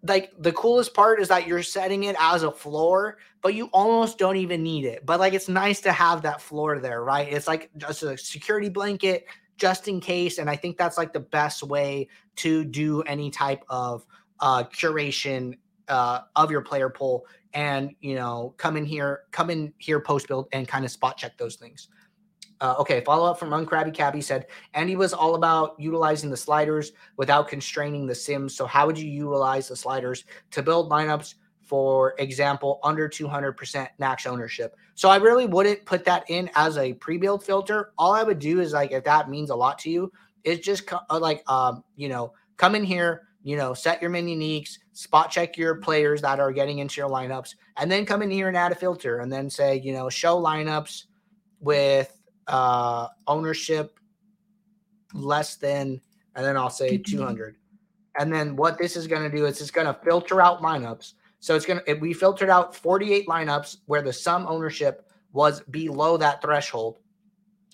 like 0.03 0.31
the 0.37 0.51
coolest 0.51 0.93
part 0.93 1.19
is 1.19 1.29
that 1.29 1.47
you're 1.47 1.63
setting 1.63 2.03
it 2.03 2.15
as 2.19 2.43
a 2.43 2.51
floor, 2.51 3.17
but 3.41 3.55
you 3.55 3.69
almost 3.71 4.17
don't 4.17 4.35
even 4.35 4.61
need 4.61 4.83
it. 4.85 5.05
But 5.05 5.19
like, 5.19 5.33
it's 5.33 5.47
nice 5.47 5.79
to 5.81 5.93
have 5.93 6.21
that 6.23 6.41
floor 6.41 6.79
there, 6.79 7.03
right? 7.03 7.31
It's 7.31 7.47
like 7.47 7.71
just 7.77 8.03
a 8.03 8.17
security 8.17 8.69
blanket 8.69 9.25
just 9.57 9.87
in 9.87 10.01
case. 10.01 10.37
And 10.37 10.49
I 10.49 10.57
think 10.57 10.77
that's 10.77 10.97
like 10.97 11.13
the 11.13 11.21
best 11.21 11.63
way 11.63 12.09
to 12.37 12.65
do 12.65 13.01
any 13.03 13.31
type 13.31 13.63
of 13.69 14.05
uh, 14.41 14.65
curation 14.65 15.57
uh, 15.87 16.21
of 16.35 16.51
your 16.51 16.61
player 16.61 16.89
pool 16.89 17.25
and 17.53 17.95
you 18.01 18.15
know 18.15 18.53
come 18.57 18.77
in 18.77 18.85
here 18.85 19.21
come 19.31 19.49
in 19.49 19.73
here 19.77 19.99
post 19.99 20.27
build 20.27 20.47
and 20.51 20.67
kind 20.67 20.85
of 20.85 20.91
spot 20.91 21.17
check 21.17 21.37
those 21.37 21.55
things 21.55 21.89
uh, 22.61 22.75
okay, 22.79 23.01
follow 23.01 23.29
up 23.29 23.37
from 23.37 23.49
Uncrabby 23.49 23.93
Cabby 23.93 24.21
said 24.21 24.47
Andy 24.73 24.95
was 24.95 25.13
all 25.13 25.35
about 25.35 25.75
utilizing 25.77 26.29
the 26.29 26.37
sliders 26.37 26.93
without 27.17 27.47
constraining 27.47 28.07
the 28.07 28.15
sims. 28.15 28.55
So, 28.55 28.65
how 28.65 28.85
would 28.85 28.97
you 28.97 29.09
utilize 29.09 29.67
the 29.67 29.75
sliders 29.75 30.23
to 30.51 30.63
build 30.63 30.89
lineups, 30.89 31.35
for 31.61 32.15
example, 32.17 32.79
under 32.83 33.09
200% 33.09 33.87
max 33.97 34.25
ownership? 34.25 34.75
So, 34.95 35.09
I 35.09 35.17
really 35.17 35.45
wouldn't 35.45 35.85
put 35.85 36.05
that 36.05 36.29
in 36.29 36.49
as 36.55 36.77
a 36.77 36.93
pre 36.93 37.17
build 37.17 37.43
filter. 37.43 37.91
All 37.97 38.13
I 38.13 38.23
would 38.23 38.39
do 38.39 38.61
is 38.61 38.73
like, 38.73 38.91
if 38.91 39.03
that 39.03 39.29
means 39.29 39.49
a 39.49 39.55
lot 39.55 39.77
to 39.79 39.89
you, 39.89 40.11
is 40.45 40.59
just 40.59 40.87
co- 40.87 41.01
uh, 41.09 41.19
like, 41.19 41.43
um, 41.49 41.83
you 41.97 42.07
know, 42.07 42.33
come 42.55 42.75
in 42.75 42.83
here, 42.83 43.27
you 43.45 43.55
know, 43.55 43.75
set 43.75 44.01
your 44.01 44.09
min 44.09 44.25
uniques, 44.25 44.79
spot 44.93 45.29
check 45.29 45.55
your 45.55 45.75
players 45.75 46.19
that 46.23 46.39
are 46.39 46.51
getting 46.51 46.79
into 46.79 46.99
your 46.99 47.09
lineups, 47.09 47.53
and 47.77 47.91
then 47.91 48.03
come 48.03 48.23
in 48.23 48.31
here 48.31 48.47
and 48.47 48.57
add 48.57 48.71
a 48.71 48.75
filter 48.75 49.19
and 49.19 49.31
then 49.31 49.51
say, 49.51 49.75
you 49.75 49.93
know, 49.93 50.09
show 50.09 50.41
lineups 50.41 51.03
with 51.59 52.19
uh, 52.47 53.07
ownership 53.27 53.99
less 55.13 55.57
than, 55.57 56.01
and 56.35 56.43
then 56.43 56.57
I'll 56.57 56.71
say 56.71 56.97
200. 56.97 57.55
And 58.17 58.33
then 58.33 58.55
what 58.55 58.79
this 58.79 58.95
is 58.95 59.05
going 59.05 59.29
to 59.29 59.37
do 59.37 59.45
is 59.45 59.61
it's 59.61 59.69
going 59.69 59.85
to 59.85 59.93
filter 60.03 60.41
out 60.41 60.63
lineups. 60.63 61.13
So 61.39 61.55
it's 61.55 61.67
going 61.67 61.81
to, 61.85 61.93
we 61.95 62.13
filtered 62.13 62.49
out 62.49 62.75
48 62.75 63.27
lineups 63.27 63.77
where 63.85 64.01
the 64.01 64.11
sum 64.11 64.47
ownership 64.47 65.07
was 65.33 65.61
below 65.69 66.17
that 66.17 66.41
threshold. 66.41 66.97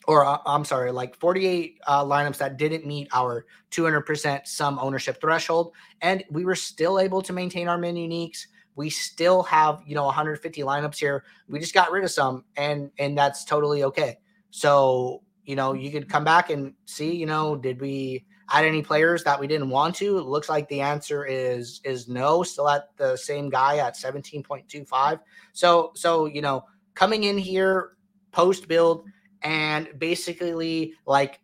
Or 0.07 0.25
uh, 0.25 0.39
I'm 0.45 0.65
sorry, 0.65 0.91
like 0.91 1.15
48 1.15 1.79
uh, 1.85 2.03
lineups 2.03 2.37
that 2.37 2.57
didn't 2.57 2.85
meet 2.85 3.07
our 3.13 3.45
200% 3.71 4.47
sum 4.47 4.79
ownership 4.79 5.21
threshold. 5.21 5.73
And 6.01 6.23
we 6.29 6.43
were 6.43 6.55
still 6.55 6.99
able 6.99 7.21
to 7.21 7.33
maintain 7.33 7.67
our 7.67 7.77
min 7.77 7.95
uniques. 7.95 8.47
We 8.75 8.89
still 8.89 9.43
have, 9.43 9.81
you 9.85 9.95
know, 9.95 10.05
150 10.05 10.61
lineups 10.61 10.97
here. 10.97 11.23
We 11.47 11.59
just 11.59 11.73
got 11.73 11.91
rid 11.91 12.03
of 12.03 12.11
some 12.11 12.45
and 12.57 12.89
and 12.97 13.17
that's 13.17 13.45
totally 13.45 13.83
okay. 13.83 14.17
So, 14.49 15.21
you 15.45 15.55
know, 15.55 15.73
you 15.73 15.91
could 15.91 16.09
come 16.09 16.23
back 16.23 16.49
and 16.49 16.73
see, 16.85 17.13
you 17.15 17.25
know, 17.25 17.55
did 17.55 17.79
we 17.79 18.25
add 18.51 18.65
any 18.65 18.81
players 18.81 19.23
that 19.23 19.39
we 19.39 19.47
didn't 19.47 19.69
want 19.69 19.95
to? 19.95 20.17
It 20.17 20.25
looks 20.25 20.49
like 20.49 20.67
the 20.67 20.81
answer 20.81 21.25
is 21.25 21.81
is 21.83 22.07
no, 22.07 22.43
still 22.43 22.69
at 22.69 22.95
the 22.97 23.15
same 23.17 23.49
guy 23.49 23.77
at 23.77 23.95
17.25. 23.95 25.19
So 25.53 25.91
so 25.95 26.25
you 26.25 26.41
know, 26.41 26.65
coming 26.95 27.25
in 27.25 27.37
here 27.37 27.91
post 28.31 28.67
build 28.67 29.05
and 29.43 29.89
basically 29.97 30.93
like 31.05 31.39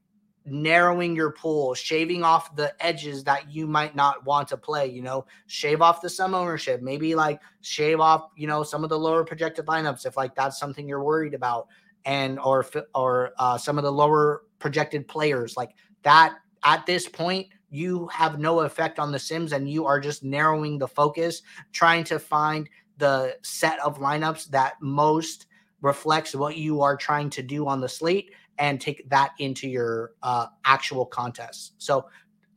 narrowing 0.46 1.16
your 1.16 1.32
pool, 1.32 1.74
shaving 1.74 2.24
off 2.24 2.56
the 2.56 2.74
edges 2.84 3.24
that 3.26 3.52
you 3.52 3.68
might 3.68 3.96
not 3.96 4.26
want 4.26 4.48
to 4.48 4.58
play, 4.58 4.88
you 4.88 5.02
know, 5.02 5.26
shave 5.48 5.82
off 5.82 6.02
the 6.02 6.10
sum 6.10 6.34
ownership, 6.34 6.82
maybe 6.82 7.16
like 7.16 7.42
shave 7.62 8.00
off, 8.00 8.30
you 8.36 8.48
know, 8.48 8.64
some 8.64 8.84
of 8.84 8.90
the 8.90 8.98
lower 8.98 9.24
projected 9.26 9.66
lineups 9.66 10.06
if 10.06 10.16
like 10.16 10.34
that's 10.36 10.58
something 10.58 10.88
you're 10.88 11.04
worried 11.04 11.34
about 11.34 11.68
and 12.06 12.40
or 12.40 12.66
or 12.96 13.34
uh, 13.38 13.58
some 13.58 13.78
of 13.78 13.84
the 13.84 13.92
lower 13.92 14.44
projected 14.60 15.08
players 15.08 15.58
like 15.58 15.76
that 16.04 16.38
at 16.64 16.86
this 16.86 17.08
point, 17.08 17.48
you 17.70 18.08
have 18.08 18.40
no 18.40 18.62
effect 18.62 19.00
on 19.00 19.12
the 19.12 19.20
Sims 19.20 19.52
and 19.52 19.70
you 19.70 19.86
are 19.86 20.00
just 20.00 20.24
narrowing 20.24 20.78
the 20.78 20.88
focus, 20.88 21.42
trying 21.74 22.04
to 22.06 22.20
find 22.20 22.70
the 22.98 23.36
set 23.44 23.80
of 23.80 24.00
lineups 24.00 24.50
that 24.50 24.74
most 24.82 25.48
reflects 25.82 26.36
what 26.36 26.58
you 26.58 26.82
are 26.82 26.96
trying 26.98 27.30
to 27.30 27.44
do 27.44 27.68
on 27.68 27.80
the 27.82 27.90
slate 27.90 28.32
and 28.58 28.82
take 28.82 29.08
that 29.10 29.32
into 29.40 29.68
your 29.68 30.14
uh, 30.24 30.48
actual 30.66 31.06
contests. 31.06 31.74
So 31.78 32.08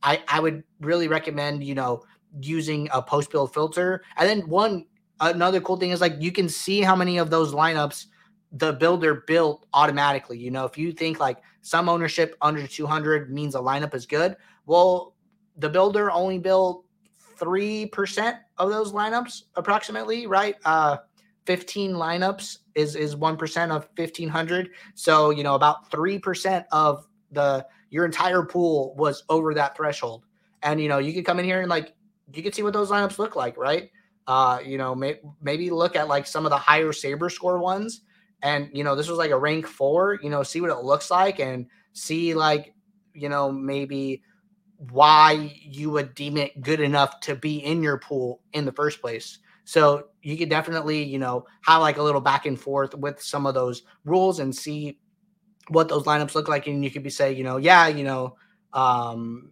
I, 0.03 0.23
I 0.27 0.39
would 0.39 0.63
really 0.79 1.07
recommend, 1.07 1.63
you 1.63 1.75
know, 1.75 2.03
using 2.41 2.89
a 2.91 3.01
post 3.01 3.31
build 3.31 3.53
filter. 3.53 4.03
And 4.17 4.27
then 4.27 4.47
one 4.47 4.85
another 5.19 5.61
cool 5.61 5.77
thing 5.77 5.91
is 5.91 6.01
like 6.01 6.15
you 6.19 6.31
can 6.31 6.49
see 6.49 6.81
how 6.81 6.95
many 6.95 7.17
of 7.17 7.29
those 7.29 7.53
lineups 7.53 8.05
the 8.53 8.73
builder 8.73 9.23
built 9.27 9.65
automatically. 9.73 10.37
You 10.37 10.51
know, 10.51 10.65
if 10.65 10.77
you 10.77 10.91
think 10.91 11.19
like 11.19 11.37
some 11.61 11.87
ownership 11.87 12.35
under 12.41 12.65
200 12.67 13.31
means 13.31 13.55
a 13.55 13.59
lineup 13.59 13.93
is 13.93 14.05
good, 14.05 14.35
well, 14.65 15.15
the 15.57 15.69
builder 15.69 16.11
only 16.11 16.39
built 16.39 16.85
3% 17.39 18.37
of 18.57 18.69
those 18.69 18.91
lineups 18.91 19.43
approximately, 19.55 20.27
right? 20.27 20.55
Uh 20.65 20.97
15 21.51 21.91
lineups 21.91 22.59
is 22.75 22.95
is 22.95 23.13
1% 23.13 23.75
of 23.75 23.89
1500. 23.97 24.69
So, 24.95 25.31
you 25.31 25.43
know, 25.43 25.55
about 25.55 25.91
3% 25.91 26.63
of 26.71 27.05
the 27.29 27.65
your 27.89 28.05
entire 28.05 28.43
pool 28.43 28.95
was 28.95 29.25
over 29.27 29.53
that 29.53 29.75
threshold. 29.75 30.23
And 30.63 30.79
you 30.79 30.87
know, 30.87 30.99
you 30.99 31.11
could 31.11 31.25
come 31.25 31.39
in 31.39 31.45
here 31.45 31.59
and 31.59 31.69
like 31.69 31.93
you 32.33 32.41
could 32.41 32.55
see 32.55 32.63
what 32.63 32.71
those 32.71 32.89
lineups 32.89 33.19
look 33.19 33.35
like, 33.35 33.57
right? 33.57 33.89
Uh, 34.27 34.59
you 34.63 34.77
know, 34.77 34.95
may, 34.95 35.19
maybe 35.41 35.69
look 35.69 35.97
at 35.97 36.07
like 36.07 36.25
some 36.25 36.45
of 36.45 36.51
the 36.51 36.57
higher 36.57 36.93
saber 36.93 37.29
score 37.29 37.59
ones 37.59 37.99
and 38.43 38.69
you 38.71 38.85
know 38.85 38.95
this 38.95 39.09
was 39.09 39.17
like 39.17 39.29
a 39.29 39.37
rank 39.37 39.67
four 39.67 40.17
you 40.23 40.29
know 40.31 40.41
see 40.41 40.61
what 40.61 40.71
it 40.71 40.83
looks 40.83 41.11
like 41.11 41.39
and 41.39 41.67
see 41.93 42.33
like 42.33 42.73
you 43.13 43.29
know 43.29 43.51
maybe 43.51 44.23
why 44.89 45.53
you 45.61 45.91
would 45.91 46.15
deem 46.15 46.37
it 46.37 46.59
good 46.61 46.79
enough 46.79 47.19
to 47.19 47.35
be 47.35 47.57
in 47.57 47.83
your 47.83 47.99
pool 47.99 48.41
in 48.53 48.65
the 48.65 48.71
first 48.71 48.99
place 48.99 49.37
so 49.63 50.07
you 50.21 50.37
could 50.37 50.49
definitely 50.49 51.03
you 51.03 51.19
know 51.19 51.45
have 51.63 51.81
like 51.81 51.97
a 51.97 52.03
little 52.03 52.21
back 52.21 52.45
and 52.45 52.59
forth 52.59 52.95
with 52.95 53.21
some 53.21 53.45
of 53.45 53.53
those 53.53 53.83
rules 54.05 54.39
and 54.39 54.55
see 54.55 54.99
what 55.69 55.87
those 55.87 56.03
lineups 56.03 56.35
look 56.35 56.47
like 56.47 56.67
and 56.67 56.83
you 56.83 56.91
could 56.91 57.03
be 57.03 57.09
say 57.09 57.31
you 57.31 57.43
know 57.43 57.57
yeah 57.57 57.87
you 57.87 58.03
know 58.03 58.35
um 58.73 59.49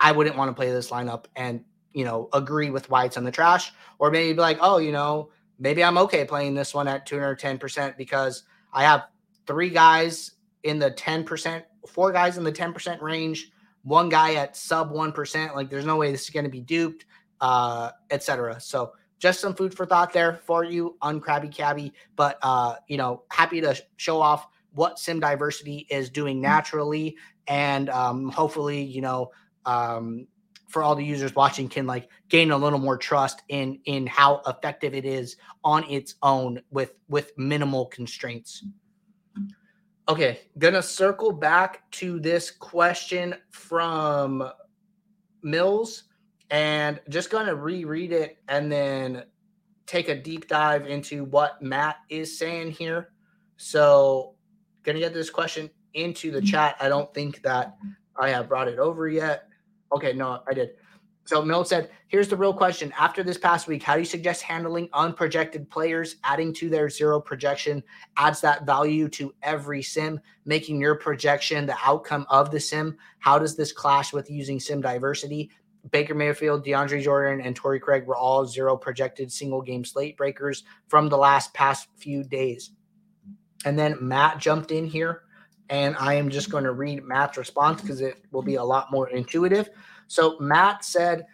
i 0.00 0.12
wouldn't 0.12 0.36
want 0.36 0.50
to 0.50 0.54
play 0.54 0.70
this 0.70 0.90
lineup 0.90 1.24
and 1.36 1.64
you 1.92 2.04
know 2.04 2.28
agree 2.32 2.70
with 2.70 2.88
why 2.90 3.04
it's 3.04 3.16
in 3.16 3.24
the 3.24 3.30
trash 3.30 3.72
or 3.98 4.10
maybe 4.10 4.32
be 4.32 4.40
like 4.40 4.58
oh 4.60 4.78
you 4.78 4.92
know 4.92 5.30
maybe 5.58 5.82
I'm 5.82 5.98
okay 5.98 6.24
playing 6.24 6.54
this 6.54 6.74
one 6.74 6.88
at 6.88 7.06
210% 7.06 7.96
because 7.96 8.44
I 8.72 8.84
have 8.84 9.06
three 9.46 9.70
guys 9.70 10.32
in 10.62 10.78
the 10.78 10.90
10%, 10.90 11.62
four 11.86 12.12
guys 12.12 12.38
in 12.38 12.44
the 12.44 12.52
10% 12.52 13.00
range, 13.00 13.50
one 13.82 14.08
guy 14.08 14.34
at 14.34 14.56
sub 14.56 14.92
1%. 14.92 15.54
Like 15.54 15.70
there's 15.70 15.84
no 15.84 15.96
way 15.96 16.12
this 16.12 16.24
is 16.24 16.30
going 16.30 16.44
to 16.44 16.50
be 16.50 16.60
duped, 16.60 17.06
uh, 17.40 17.90
etc. 18.10 18.60
So 18.60 18.92
just 19.18 19.40
some 19.40 19.54
food 19.54 19.74
for 19.74 19.84
thought 19.86 20.12
there 20.12 20.40
for 20.44 20.64
you 20.64 20.96
Uncrabby 21.02 21.52
Cabby. 21.52 21.92
But, 22.16 22.38
uh, 22.42 22.76
you 22.86 22.96
know, 22.96 23.24
happy 23.30 23.60
to 23.60 23.76
show 23.96 24.20
off 24.20 24.46
what 24.72 24.98
sim 24.98 25.20
diversity 25.20 25.86
is 25.90 26.10
doing 26.10 26.40
naturally. 26.40 27.16
And 27.46 27.88
um, 27.90 28.28
hopefully, 28.30 28.82
you 28.82 29.00
know, 29.00 29.32
um, 29.64 30.26
for 30.68 30.82
all 30.82 30.94
the 30.94 31.04
users 31.04 31.34
watching 31.34 31.68
can 31.68 31.86
like 31.86 32.08
gain 32.28 32.50
a 32.50 32.56
little 32.56 32.78
more 32.78 32.96
trust 32.96 33.42
in 33.48 33.80
in 33.86 34.06
how 34.06 34.42
effective 34.46 34.94
it 34.94 35.04
is 35.04 35.36
on 35.64 35.82
its 35.90 36.14
own 36.22 36.60
with 36.70 36.92
with 37.08 37.32
minimal 37.38 37.86
constraints 37.86 38.64
okay 40.08 40.40
gonna 40.58 40.82
circle 40.82 41.32
back 41.32 41.90
to 41.90 42.20
this 42.20 42.50
question 42.50 43.34
from 43.50 44.50
mills 45.42 46.04
and 46.50 47.00
just 47.08 47.30
gonna 47.30 47.54
reread 47.54 48.12
it 48.12 48.38
and 48.48 48.70
then 48.70 49.24
take 49.86 50.08
a 50.08 50.14
deep 50.14 50.48
dive 50.48 50.86
into 50.86 51.24
what 51.24 51.60
matt 51.62 51.96
is 52.08 52.38
saying 52.38 52.70
here 52.70 53.10
so 53.56 54.34
gonna 54.82 54.98
get 54.98 55.14
this 55.14 55.30
question 55.30 55.70
into 55.94 56.30
the 56.30 56.38
mm-hmm. 56.38 56.46
chat 56.46 56.76
i 56.80 56.88
don't 56.88 57.12
think 57.14 57.42
that 57.42 57.76
i 58.16 58.28
have 58.28 58.48
brought 58.48 58.68
it 58.68 58.78
over 58.78 59.08
yet 59.08 59.48
Okay, 59.92 60.12
no, 60.12 60.40
I 60.46 60.54
did. 60.54 60.70
So 61.24 61.42
Mill 61.42 61.64
said, 61.64 61.90
here's 62.06 62.28
the 62.28 62.36
real 62.36 62.54
question. 62.54 62.92
After 62.98 63.22
this 63.22 63.36
past 63.36 63.66
week, 63.68 63.82
how 63.82 63.94
do 63.94 64.00
you 64.00 64.06
suggest 64.06 64.42
handling 64.42 64.88
unprojected 64.88 65.68
players? 65.68 66.16
Adding 66.24 66.54
to 66.54 66.70
their 66.70 66.88
zero 66.88 67.20
projection 67.20 67.82
adds 68.16 68.40
that 68.40 68.64
value 68.64 69.08
to 69.10 69.34
every 69.42 69.82
sim, 69.82 70.20
making 70.46 70.80
your 70.80 70.94
projection 70.94 71.66
the 71.66 71.76
outcome 71.84 72.26
of 72.30 72.50
the 72.50 72.60
sim. 72.60 72.96
How 73.18 73.38
does 73.38 73.56
this 73.56 73.72
clash 73.72 74.12
with 74.12 74.30
using 74.30 74.58
sim 74.58 74.80
diversity? 74.80 75.50
Baker 75.90 76.14
Mayfield, 76.14 76.64
DeAndre 76.64 77.02
Jordan, 77.02 77.40
and 77.40 77.54
Torrey 77.54 77.80
Craig 77.80 78.06
were 78.06 78.16
all 78.16 78.46
zero 78.46 78.76
projected 78.76 79.32
single 79.32 79.62
game 79.62 79.84
slate 79.84 80.16
breakers 80.16 80.64
from 80.88 81.08
the 81.08 81.16
last 81.16 81.54
past 81.54 81.88
few 81.96 82.24
days. 82.24 82.70
And 83.64 83.78
then 83.78 83.96
Matt 84.00 84.38
jumped 84.38 84.70
in 84.70 84.86
here 84.86 85.22
and 85.70 85.96
I 85.98 86.14
am 86.14 86.30
just 86.30 86.50
going 86.50 86.64
to 86.64 86.72
read 86.72 87.04
Matt's 87.04 87.36
response 87.36 87.80
because 87.80 88.00
it 88.00 88.22
will 88.30 88.42
be 88.42 88.54
a 88.54 88.64
lot 88.64 88.90
more 88.90 89.08
intuitive. 89.10 89.68
So 90.06 90.38
Matt 90.38 90.84
said, 90.84 91.26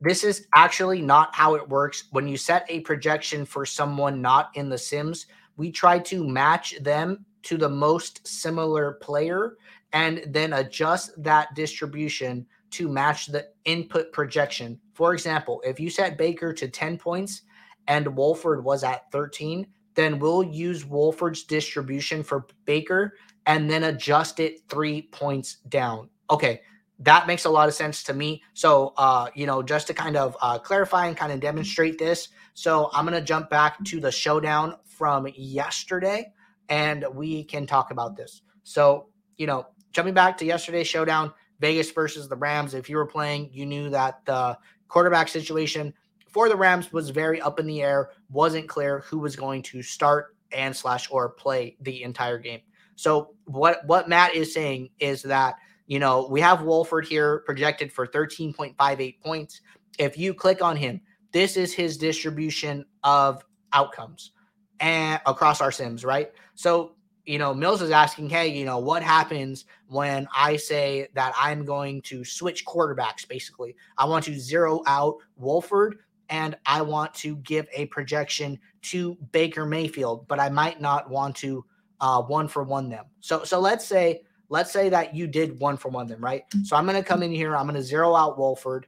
this 0.00 0.24
is 0.24 0.46
actually 0.54 1.02
not 1.02 1.34
how 1.34 1.56
it 1.56 1.68
works. 1.68 2.04
When 2.10 2.28
you 2.28 2.36
set 2.36 2.64
a 2.68 2.80
projection 2.80 3.44
for 3.44 3.66
someone 3.66 4.22
not 4.22 4.50
in 4.54 4.68
the 4.68 4.78
Sims, 4.78 5.26
we 5.56 5.70
try 5.70 5.98
to 5.98 6.26
match 6.26 6.74
them 6.80 7.24
to 7.42 7.56
the 7.56 7.68
most 7.68 8.26
similar 8.26 8.92
player 8.94 9.56
and 9.92 10.22
then 10.28 10.52
adjust 10.54 11.22
that 11.22 11.54
distribution 11.54 12.46
to 12.70 12.88
match 12.88 13.26
the 13.26 13.48
input 13.64 14.12
projection. 14.12 14.80
For 14.94 15.12
example, 15.12 15.62
if 15.64 15.80
you 15.80 15.90
set 15.90 16.18
Baker 16.18 16.52
to 16.52 16.68
10 16.68 16.98
points 16.98 17.42
and 17.86 18.16
Wolford 18.16 18.64
was 18.64 18.84
at 18.84 19.10
13, 19.12 19.66
then 19.94 20.18
we'll 20.18 20.42
use 20.42 20.84
Wolford's 20.84 21.44
distribution 21.44 22.22
for 22.22 22.46
Baker 22.64 23.14
and 23.46 23.70
then 23.70 23.84
adjust 23.84 24.40
it 24.40 24.60
three 24.68 25.02
points 25.02 25.56
down. 25.68 26.08
Okay, 26.30 26.60
that 27.00 27.26
makes 27.26 27.44
a 27.44 27.50
lot 27.50 27.68
of 27.68 27.74
sense 27.74 28.02
to 28.04 28.14
me. 28.14 28.42
So, 28.54 28.92
uh, 28.96 29.30
you 29.34 29.46
know, 29.46 29.62
just 29.62 29.86
to 29.88 29.94
kind 29.94 30.16
of 30.16 30.36
uh, 30.40 30.58
clarify 30.58 31.06
and 31.06 31.16
kind 31.16 31.32
of 31.32 31.40
demonstrate 31.40 31.98
this, 31.98 32.28
so 32.54 32.90
I'm 32.92 33.06
going 33.06 33.18
to 33.18 33.24
jump 33.24 33.50
back 33.50 33.82
to 33.84 34.00
the 34.00 34.12
showdown 34.12 34.76
from 34.84 35.26
yesterday 35.34 36.32
and 36.68 37.04
we 37.14 37.44
can 37.44 37.66
talk 37.66 37.90
about 37.90 38.16
this. 38.16 38.42
So, 38.62 39.08
you 39.38 39.46
know, 39.46 39.66
jumping 39.92 40.14
back 40.14 40.38
to 40.38 40.44
yesterday's 40.44 40.86
showdown, 40.86 41.32
Vegas 41.60 41.90
versus 41.90 42.28
the 42.28 42.36
Rams. 42.36 42.74
If 42.74 42.88
you 42.88 42.96
were 42.96 43.06
playing, 43.06 43.50
you 43.52 43.66
knew 43.66 43.90
that 43.90 44.24
the 44.24 44.58
quarterback 44.88 45.28
situation 45.28 45.94
for 46.28 46.48
the 46.48 46.56
Rams 46.56 46.92
was 46.92 47.10
very 47.10 47.40
up 47.40 47.60
in 47.60 47.66
the 47.66 47.82
air, 47.82 48.10
wasn't 48.30 48.68
clear 48.68 49.00
who 49.00 49.18
was 49.18 49.36
going 49.36 49.62
to 49.62 49.82
start 49.82 50.36
and 50.52 50.74
slash 50.74 51.08
or 51.10 51.28
play 51.28 51.76
the 51.80 52.02
entire 52.02 52.38
game. 52.38 52.60
So 52.96 53.34
what 53.44 53.84
what 53.86 54.08
Matt 54.08 54.34
is 54.34 54.52
saying 54.52 54.90
is 54.98 55.22
that 55.22 55.56
you 55.86 55.98
know 55.98 56.28
we 56.30 56.40
have 56.40 56.62
Wolford 56.62 57.06
here 57.06 57.40
projected 57.40 57.92
for 57.92 58.06
13.58 58.06 59.20
points. 59.20 59.60
If 59.98 60.18
you 60.18 60.34
click 60.34 60.62
on 60.62 60.76
him, 60.76 61.00
this 61.32 61.56
is 61.56 61.72
his 61.72 61.96
distribution 61.96 62.84
of 63.04 63.44
outcomes 63.72 64.32
and 64.80 65.20
across 65.26 65.60
our 65.60 65.72
sims, 65.72 66.04
right? 66.04 66.32
So 66.54 66.92
you 67.26 67.38
know, 67.38 67.54
Mills 67.54 67.82
is 67.82 67.90
asking, 67.90 68.30
hey, 68.30 68.48
you 68.48 68.64
know, 68.64 68.78
what 68.78 69.02
happens 69.02 69.64
when 69.88 70.26
I 70.34 70.56
say 70.56 71.08
that 71.14 71.32
I'm 71.36 71.64
going 71.64 72.02
to 72.02 72.24
switch 72.24 72.64
quarterbacks? 72.64 73.28
Basically, 73.28 73.76
I 73.98 74.04
want 74.06 74.24
to 74.26 74.38
zero 74.38 74.82
out 74.86 75.16
Wolford 75.36 75.98
and 76.28 76.56
I 76.64 76.82
want 76.82 77.12
to 77.14 77.36
give 77.36 77.66
a 77.74 77.86
projection 77.86 78.58
to 78.82 79.16
Baker 79.32 79.66
Mayfield, 79.66 80.26
but 80.28 80.40
I 80.40 80.48
might 80.48 80.80
not 80.80 81.10
want 81.10 81.36
to 81.36 81.64
uh, 82.00 82.22
one 82.22 82.48
for 82.48 82.62
one 82.62 82.88
them. 82.88 83.04
So, 83.20 83.44
so 83.44 83.60
let's 83.60 83.84
say, 83.84 84.22
let's 84.48 84.72
say 84.72 84.88
that 84.88 85.14
you 85.14 85.26
did 85.26 85.58
one 85.60 85.76
for 85.76 85.88
one 85.88 86.06
them, 86.06 86.22
right? 86.24 86.44
So 86.64 86.76
I'm 86.76 86.86
going 86.86 86.96
to 86.96 87.06
come 87.06 87.22
in 87.22 87.32
here, 87.32 87.56
I'm 87.56 87.66
going 87.66 87.74
to 87.74 87.82
zero 87.82 88.14
out 88.14 88.38
Wolford, 88.38 88.86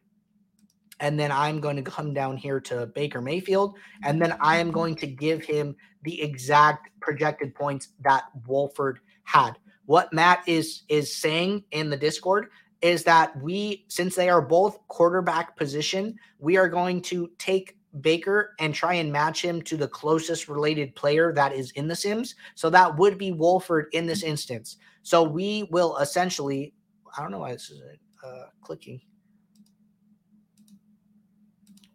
and 1.03 1.19
then 1.19 1.33
I'm 1.33 1.61
going 1.61 1.77
to 1.77 1.83
come 1.83 2.15
down 2.15 2.37
here 2.37 2.61
to 2.61 2.87
Baker 2.87 3.21
Mayfield, 3.21 3.77
and 4.05 4.23
then 4.23 4.37
I 4.41 4.59
am 4.59 4.71
going 4.71 4.95
to 4.97 5.07
give 5.07 5.43
him 5.43 5.75
the 6.05 6.23
exact 6.23 6.89
projected 7.01 7.55
points 7.57 7.89
that 8.05 8.25
Wolford 8.47 9.01
had. 9.25 9.59
What 9.87 10.13
Matt 10.13 10.45
is 10.47 10.83
is 10.89 11.15
saying 11.15 11.65
in 11.73 11.91
the 11.91 11.97
Discord 11.97 12.47
is 12.83 13.03
that 13.05 13.37
we, 13.43 13.85
since 13.89 14.15
they 14.15 14.29
are 14.29 14.41
both 14.41 14.79
quarterback 14.87 15.57
position, 15.57 16.17
we 16.39 16.57
are 16.57 16.69
going 16.69 17.03
to 17.03 17.31
take 17.37 17.77
Baker 18.01 18.55
and 18.61 18.73
try 18.73 18.95
and 18.95 19.13
match 19.13 19.45
him 19.45 19.61
to 19.63 19.77
the 19.77 19.89
closest 19.89 20.49
related 20.49 20.95
player 20.95 21.33
that 21.35 21.53
is 21.53 21.73
in 21.73 21.89
the 21.89 21.97
Sims. 21.97 22.37
So 22.55 22.71
that 22.71 22.97
would 22.97 23.19
be 23.19 23.33
Wolford 23.33 23.87
in 23.93 24.07
this 24.07 24.23
instance. 24.23 24.77
So 25.03 25.25
we 25.25 25.65
will 25.71 25.99
essentially, 25.99 26.75
I 27.17 27.23
don't 27.23 27.33
know 27.33 27.41
why 27.41 27.53
this 27.53 27.71
is 27.71 27.83
uh, 28.25 28.45
clicking 28.63 29.01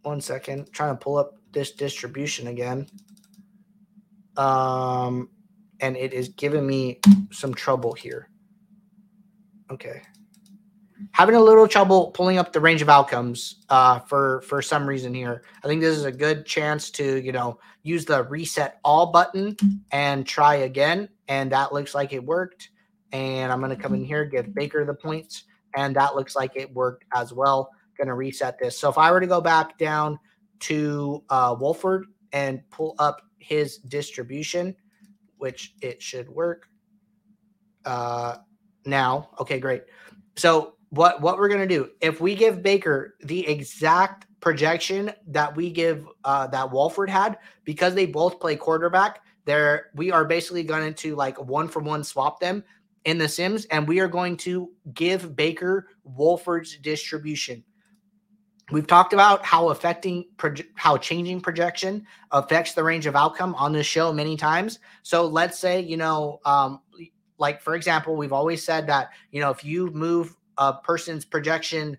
one 0.04 0.22
second. 0.22 0.72
trying 0.72 0.98
to 0.98 1.04
pull 1.04 1.18
up 1.18 1.38
this 1.52 1.72
distribution 1.72 2.48
again. 2.48 2.88
Um, 4.36 5.30
and 5.80 5.98
it 5.98 6.14
is 6.14 6.30
giving 6.30 6.66
me 6.66 7.00
some 7.32 7.54
trouble 7.54 7.94
here. 7.94 8.30
Okay. 9.72 10.02
Having 11.12 11.36
a 11.36 11.42
little 11.42 11.68
trouble 11.68 12.12
pulling 12.12 12.38
up 12.38 12.54
the 12.54 12.60
range 12.60 12.82
of 12.82 12.90
outcomes 12.90 13.64
uh, 13.70 14.00
for 14.00 14.42
for 14.42 14.62
some 14.62 14.88
reason 14.88 15.14
here. 15.14 15.44
I 15.64 15.68
think 15.68 15.82
this 15.82 15.98
is 15.98 16.06
a 16.06 16.12
good 16.12 16.46
chance 16.46 16.90
to 16.92 17.22
you 17.24 17.32
know 17.32 17.60
use 17.84 18.06
the 18.06 18.24
reset 18.24 18.80
all 18.84 19.08
button 19.12 19.56
and 19.92 20.26
try 20.26 20.56
again. 20.56 21.10
And 21.28 21.52
that 21.52 21.74
looks 21.74 21.94
like 21.94 22.14
it 22.14 22.24
worked. 22.24 22.70
And 23.12 23.52
I'm 23.52 23.60
going 23.60 23.76
to 23.76 23.82
come 23.82 23.94
in 23.94 24.04
here, 24.04 24.26
give 24.26 24.54
Baker 24.54 24.86
the 24.86 24.94
points, 24.94 25.44
and 25.76 25.96
that 25.96 26.16
looks 26.16 26.36
like 26.36 26.56
it 26.56 26.74
worked 26.74 27.06
as 27.14 27.32
well 27.32 27.72
going 27.98 28.08
to 28.08 28.14
reset 28.14 28.58
this. 28.60 28.78
So 28.78 28.90
if 28.90 28.98
I 28.98 29.12
were 29.12 29.20
to 29.20 29.28
go 29.28 29.42
back 29.42 29.78
down 29.78 30.20
to 30.62 31.24
uh, 31.30 31.56
Wolford 31.60 32.06
and 32.34 32.62
pull 32.70 32.96
up 33.00 33.22
his 33.38 33.78
distribution, 33.78 34.76
which 35.38 35.76
it 35.82 36.02
should 36.02 36.30
work 36.30 36.68
uh, 37.86 38.38
now. 38.86 39.30
Okay, 39.40 39.60
great. 39.60 39.84
So 40.36 40.74
what 40.90 41.22
what 41.22 41.38
we're 41.38 41.50
gonna 41.50 41.68
do 41.68 41.90
if 42.02 42.22
we 42.22 42.36
give 42.36 42.64
Baker 42.64 43.16
the 43.22 43.48
exact 43.48 44.26
projection 44.40 45.12
that 45.28 45.56
we 45.56 45.70
give 45.70 46.08
uh, 46.24 46.48
that 46.48 46.72
Wolford 46.72 47.10
had 47.10 47.38
because 47.64 47.94
they 47.94 48.06
both 48.06 48.40
play 48.40 48.56
quarterback, 48.56 49.22
there 49.46 49.88
we 49.96 50.12
are 50.12 50.26
basically 50.26 50.64
going 50.64 50.94
to 50.94 51.16
like 51.16 51.40
one 51.42 51.68
for 51.68 51.82
one 51.82 52.04
swap 52.04 52.40
them 52.40 52.64
in 53.06 53.18
the 53.18 53.28
Sims, 53.28 53.66
and 53.66 53.88
we 53.88 54.00
are 54.00 54.08
going 54.08 54.36
to 54.38 54.70
give 54.94 55.36
Baker 55.36 55.88
Wolford's 56.04 56.78
distribution. 56.78 57.64
We've 58.70 58.88
talked 58.88 59.14
about 59.14 59.46
how 59.46 59.70
affecting 59.70 60.26
how 60.76 60.98
changing 60.98 61.40
projection 61.42 62.06
affects 62.32 62.74
the 62.74 62.84
range 62.84 63.06
of 63.06 63.16
outcome 63.16 63.56
on 63.56 63.72
this 63.72 63.88
show 63.88 64.12
many 64.12 64.36
times. 64.36 64.80
So 65.04 65.26
let's 65.26 65.58
say, 65.58 65.80
you 65.80 65.96
know, 65.96 66.42
um, 66.44 66.82
like 67.38 67.62
for 67.62 67.76
example, 67.76 68.18
we've 68.18 68.34
always 68.34 68.64
said 68.64 68.88
that, 68.88 69.12
you 69.32 69.40
know, 69.40 69.52
if 69.52 69.64
you 69.64 69.90
move 69.92 70.36
a 70.58 70.74
person's 70.74 71.24
projection 71.24 71.98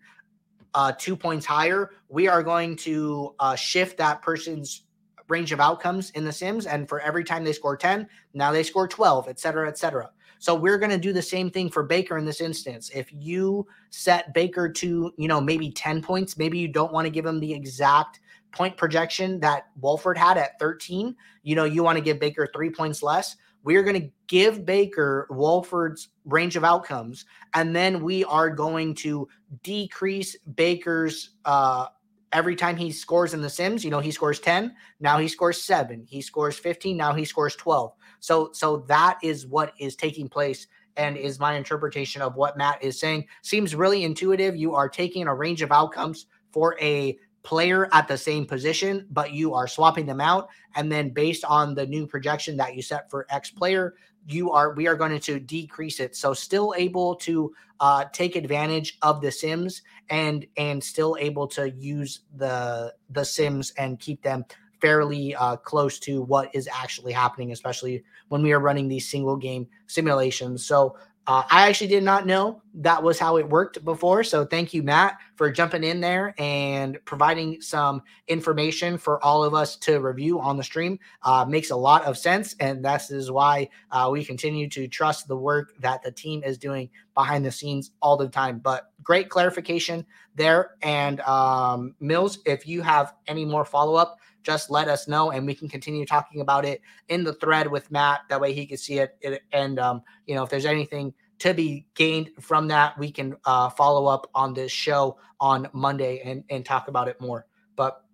uh, 0.74 0.92
two 0.98 1.16
points 1.16 1.46
higher, 1.46 1.90
we 2.09 2.28
are 2.28 2.42
going 2.42 2.76
to 2.76 3.35
uh, 3.40 3.54
shift 3.54 3.96
that 3.96 4.20
person's 4.20 4.83
range 5.28 5.52
of 5.52 5.61
outcomes 5.61 6.11
in 6.11 6.24
the 6.24 6.33
Sims. 6.33 6.66
And 6.66 6.88
for 6.88 7.00
every 7.00 7.24
time 7.24 7.44
they 7.44 7.52
score 7.52 7.76
10, 7.76 8.07
now 8.35 8.52
they 8.52 8.62
score 8.62 8.88
12, 8.88 9.28
et 9.28 9.38
cetera, 9.38 9.68
et 9.68 9.78
cetera. 9.78 10.11
So 10.38 10.55
we're 10.55 10.79
going 10.79 10.90
to 10.90 10.98
do 10.98 11.12
the 11.12 11.22
same 11.22 11.51
thing 11.51 11.70
for 11.70 11.83
Baker 11.83 12.16
in 12.18 12.24
this 12.24 12.40
instance. 12.40 12.90
If 12.94 13.09
you 13.12 13.66
set 13.90 14.33
Baker 14.35 14.68
to, 14.68 15.12
you 15.16 15.29
know, 15.29 15.40
maybe 15.40 15.70
10 15.70 16.03
points, 16.03 16.38
maybe 16.38 16.59
you 16.59 16.68
don't 16.68 16.92
want 16.92 17.07
to 17.07 17.11
give 17.11 17.27
him 17.27 17.40
the 17.40 17.53
exact 17.53 18.20
point 18.53 18.77
projection 18.77 19.40
that 19.40 19.66
Wolford 19.81 20.16
had 20.16 20.38
at 20.38 20.59
13, 20.59 21.14
you 21.42 21.55
know, 21.55 21.64
you 21.64 21.83
want 21.83 21.98
to 21.98 22.05
give 22.05 22.18
Baker 22.18 22.48
3 22.53 22.70
points 22.70 23.03
less. 23.03 23.37
We're 23.64 23.83
going 23.83 24.01
to 24.01 24.11
give 24.29 24.64
Baker 24.64 25.27
Wolford's 25.31 26.09
range 26.24 26.57
of 26.57 26.64
outcomes 26.64 27.24
and 27.55 27.74
then 27.74 28.03
we 28.03 28.24
are 28.24 28.51
going 28.51 28.94
to 28.94 29.29
decrease 29.62 30.37
Baker's 30.55 31.31
uh 31.44 31.87
every 32.32 32.56
time 32.56 32.76
he 32.76 32.92
scores 32.92 33.34
in 33.34 33.40
the 33.40 33.50
sims 33.50 33.84
you 33.84 33.90
know 33.90 34.00
he 34.00 34.10
scores 34.10 34.40
10 34.40 34.74
now 35.00 35.18
he 35.18 35.28
scores 35.28 35.62
7 35.62 36.04
he 36.08 36.20
scores 36.20 36.58
15 36.58 36.96
now 36.96 37.14
he 37.14 37.24
scores 37.24 37.56
12 37.56 37.92
so 38.20 38.50
so 38.52 38.78
that 38.88 39.18
is 39.22 39.46
what 39.46 39.72
is 39.78 39.96
taking 39.96 40.28
place 40.28 40.66
and 40.98 41.16
is 41.16 41.38
my 41.38 41.54
interpretation 41.54 42.20
of 42.20 42.34
what 42.34 42.58
Matt 42.58 42.82
is 42.82 42.98
saying. 43.00 43.24
Seems 43.42 43.74
really 43.74 44.04
intuitive. 44.04 44.56
You 44.56 44.74
are 44.74 44.88
taking 44.88 45.28
a 45.28 45.34
range 45.34 45.62
of 45.62 45.72
outcomes 45.72 46.26
for 46.50 46.76
a 46.80 47.16
player 47.44 47.88
at 47.92 48.08
the 48.08 48.18
same 48.18 48.44
position, 48.44 49.06
but 49.10 49.32
you 49.32 49.54
are 49.54 49.68
swapping 49.68 50.04
them 50.04 50.20
out. 50.20 50.48
And 50.74 50.90
then 50.90 51.10
based 51.10 51.44
on 51.44 51.74
the 51.74 51.86
new 51.86 52.06
projection 52.06 52.56
that 52.58 52.74
you 52.74 52.82
set 52.82 53.08
for 53.08 53.26
X 53.30 53.50
player, 53.50 53.94
you 54.28 54.52
are 54.52 54.74
we 54.74 54.86
are 54.86 54.94
going 54.94 55.18
to 55.18 55.40
decrease 55.40 56.00
it. 56.00 56.14
So 56.14 56.34
still 56.34 56.74
able 56.76 57.16
to 57.16 57.52
uh, 57.80 58.04
take 58.12 58.36
advantage 58.36 58.98
of 59.02 59.20
the 59.20 59.32
Sims 59.32 59.82
and 60.10 60.46
and 60.56 60.84
still 60.84 61.16
able 61.18 61.46
to 61.48 61.70
use 61.70 62.20
the 62.36 62.94
the 63.10 63.24
Sims 63.24 63.72
and 63.78 63.98
keep 63.98 64.22
them 64.22 64.44
fairly 64.80 65.34
uh, 65.34 65.56
close 65.56 65.98
to 65.98 66.22
what 66.22 66.54
is 66.54 66.68
actually 66.72 67.12
happening, 67.12 67.52
especially 67.52 68.04
when 68.28 68.42
we 68.42 68.52
are 68.52 68.60
running 68.60 68.86
these 68.86 69.10
single 69.10 69.36
game 69.36 69.66
simulations. 69.86 70.64
So 70.64 70.96
uh, 71.26 71.42
I 71.50 71.68
actually 71.68 71.88
did 71.88 72.04
not 72.04 72.26
know 72.26 72.62
that 72.74 73.02
was 73.02 73.18
how 73.18 73.37
it 73.37 73.48
worked 73.48 73.85
before. 73.85 74.22
So 74.22 74.44
thank 74.44 74.72
you, 74.72 74.83
Matt, 74.83 75.18
for 75.37 75.50
jumping 75.50 75.85
in 75.85 76.00
there 76.00 76.35
and 76.38 76.98
providing 77.04 77.61
some 77.61 78.02
information 78.28 78.98
for 78.98 79.22
all 79.24 79.42
of 79.42 79.54
us 79.54 79.76
to 79.76 79.98
review 79.98 80.40
on 80.40 80.57
the 80.57 80.62
stream. 80.62 80.98
Uh, 81.22 81.44
makes 81.48 81.70
a 81.70 81.76
lot 81.76 82.04
of 82.04 82.18
sense. 82.18 82.54
And 82.61 82.85
that 82.85 83.11
is 83.11 83.31
why 83.31 83.68
uh, 83.90 84.09
we 84.12 84.24
continue 84.24 84.68
to 84.70 84.87
trust 84.87 85.28
the 85.28 85.37
work 85.37 85.72
that 85.81 86.02
the 86.02 86.12
team 86.12 86.42
is 86.44 86.59
doing 86.59 86.90
behind 87.14 87.44
the 87.44 87.52
scenes 87.52 87.92
all 88.00 88.16
the 88.16 88.28
time. 88.28 88.59
But 88.59 88.92
great 89.02 89.28
clarification 89.28 90.07
there. 90.35 90.76
And 90.83 91.20
um, 91.20 91.94
Mills, 92.00 92.38
if 92.46 92.66
you 92.66 92.83
have 92.83 93.14
any 93.26 93.44
more 93.44 93.64
follow 93.64 93.94
up, 93.94 94.18
just 94.42 94.70
let 94.70 94.88
us 94.88 95.09
know 95.09 95.31
and 95.33 95.44
we 95.46 95.54
can 95.54 95.68
continue 95.68 96.07
talking 96.07 96.40
about 96.40 96.64
it 96.64 96.81
in 97.09 97.24
the 97.24 97.35
thread 97.35 97.66
with 97.70 97.90
Matt. 97.90 98.20
That 98.28 98.40
way 98.40 98.52
he 98.52 98.66
can 98.66 98.78
see 98.78 98.98
it. 98.98 99.42
And, 99.52 99.78
um, 99.78 100.02
you 100.26 100.35
know, 100.35 100.42
if 100.42 100.48
there's 100.48 100.64
anything 100.64 101.12
to 101.40 101.55
be 101.55 101.87
gained 101.94 102.31
from 102.40 102.68
that, 102.68 102.98
we 102.98 103.11
can 103.11 103.37
uh, 103.44 103.70
follow 103.70 104.07
up 104.07 104.29
on 104.35 104.55
this 104.55 104.72
show 104.72 105.18
on 105.40 105.68
Monday 105.72 106.20
and, 106.24 106.44
and 106.51 106.64
talk 106.64 106.88
about 106.88 107.09
it 107.09 107.20
more. 107.20 107.46
But 107.77 108.05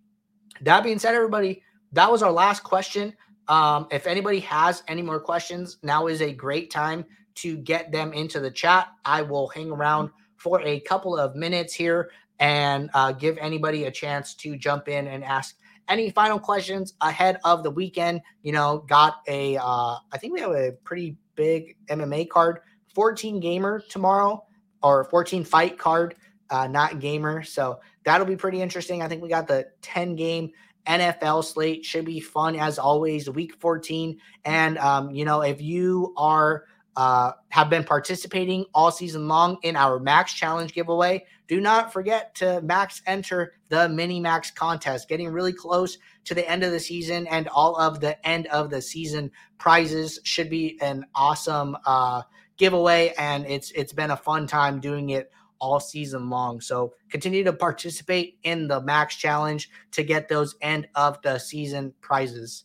that 0.60 0.84
being 0.84 0.98
said, 0.98 1.14
everybody, 1.14 1.62
that 1.92 2.10
was 2.10 2.22
our 2.22 2.32
last 2.32 2.62
question. 2.62 3.14
Um, 3.48 3.86
if 3.90 4.06
anybody 4.06 4.40
has 4.40 4.82
any 4.88 5.02
more 5.02 5.20
questions, 5.20 5.78
now 5.82 6.06
is 6.06 6.20
a 6.20 6.32
great 6.32 6.70
time 6.70 7.04
to 7.36 7.56
get 7.56 7.92
them 7.92 8.12
into 8.12 8.40
the 8.40 8.50
chat. 8.50 8.88
I 9.04 9.22
will 9.22 9.48
hang 9.48 9.70
around 9.70 10.10
for 10.36 10.60
a 10.62 10.80
couple 10.80 11.16
of 11.18 11.34
minutes 11.34 11.74
here 11.74 12.10
and 12.38 12.90
uh, 12.94 13.12
give 13.12 13.38
anybody 13.38 13.84
a 13.84 13.90
chance 13.90 14.34
to 14.34 14.56
jump 14.56 14.88
in 14.88 15.06
and 15.06 15.24
ask 15.24 15.56
any 15.88 16.10
final 16.10 16.38
questions 16.38 16.94
ahead 17.00 17.38
of 17.44 17.62
the 17.62 17.70
weekend? 17.70 18.22
You 18.42 18.52
know, 18.52 18.84
got 18.88 19.22
a, 19.28 19.56
uh, 19.56 19.96
I 20.12 20.18
think 20.18 20.32
we 20.32 20.40
have 20.40 20.52
a 20.52 20.72
pretty 20.84 21.16
big 21.34 21.76
MMA 21.88 22.28
card, 22.28 22.60
14 22.94 23.40
gamer 23.40 23.80
tomorrow 23.88 24.44
or 24.82 25.04
14 25.04 25.44
fight 25.44 25.78
card, 25.78 26.14
uh, 26.50 26.66
not 26.66 27.00
gamer. 27.00 27.42
So 27.42 27.80
that'll 28.04 28.26
be 28.26 28.36
pretty 28.36 28.60
interesting. 28.60 29.02
I 29.02 29.08
think 29.08 29.22
we 29.22 29.28
got 29.28 29.48
the 29.48 29.66
10 29.82 30.16
game 30.16 30.50
NFL 30.86 31.44
slate. 31.44 31.84
Should 31.84 32.04
be 32.04 32.20
fun 32.20 32.56
as 32.56 32.78
always, 32.78 33.28
week 33.30 33.54
14. 33.60 34.18
And, 34.44 34.78
um, 34.78 35.10
you 35.10 35.24
know, 35.24 35.40
if 35.40 35.60
you 35.60 36.12
are, 36.16 36.64
uh, 36.96 37.32
have 37.48 37.68
been 37.68 37.84
participating 37.84 38.64
all 38.72 38.90
season 38.90 39.26
long 39.26 39.58
in 39.62 39.76
our 39.76 39.98
Max 39.98 40.32
Challenge 40.32 40.72
giveaway. 40.72 41.24
Do 41.48 41.60
not 41.60 41.92
forget 41.92 42.34
to 42.36 42.62
max 42.62 43.02
enter 43.06 43.54
the 43.68 43.88
Mini 43.88 44.20
Max 44.20 44.50
contest, 44.50 45.08
getting 45.08 45.28
really 45.28 45.52
close 45.52 45.98
to 46.24 46.34
the 46.34 46.48
end 46.48 46.62
of 46.62 46.70
the 46.70 46.80
season, 46.80 47.26
and 47.26 47.48
all 47.48 47.76
of 47.76 48.00
the 48.00 48.24
end 48.26 48.46
of 48.46 48.70
the 48.70 48.80
season 48.80 49.30
prizes 49.58 50.20
should 50.24 50.48
be 50.48 50.78
an 50.80 51.04
awesome 51.14 51.76
uh, 51.84 52.22
giveaway. 52.56 53.14
And 53.18 53.46
it's 53.46 53.70
it's 53.72 53.92
been 53.92 54.10
a 54.10 54.16
fun 54.16 54.46
time 54.46 54.80
doing 54.80 55.10
it 55.10 55.30
all 55.58 55.80
season 55.80 56.28
long. 56.28 56.60
So 56.60 56.94
continue 57.08 57.44
to 57.44 57.52
participate 57.52 58.38
in 58.42 58.68
the 58.68 58.80
Max 58.80 59.16
Challenge 59.16 59.70
to 59.92 60.02
get 60.02 60.28
those 60.28 60.56
end 60.60 60.88
of 60.94 61.20
the 61.22 61.38
season 61.38 61.94
prizes. 62.00 62.64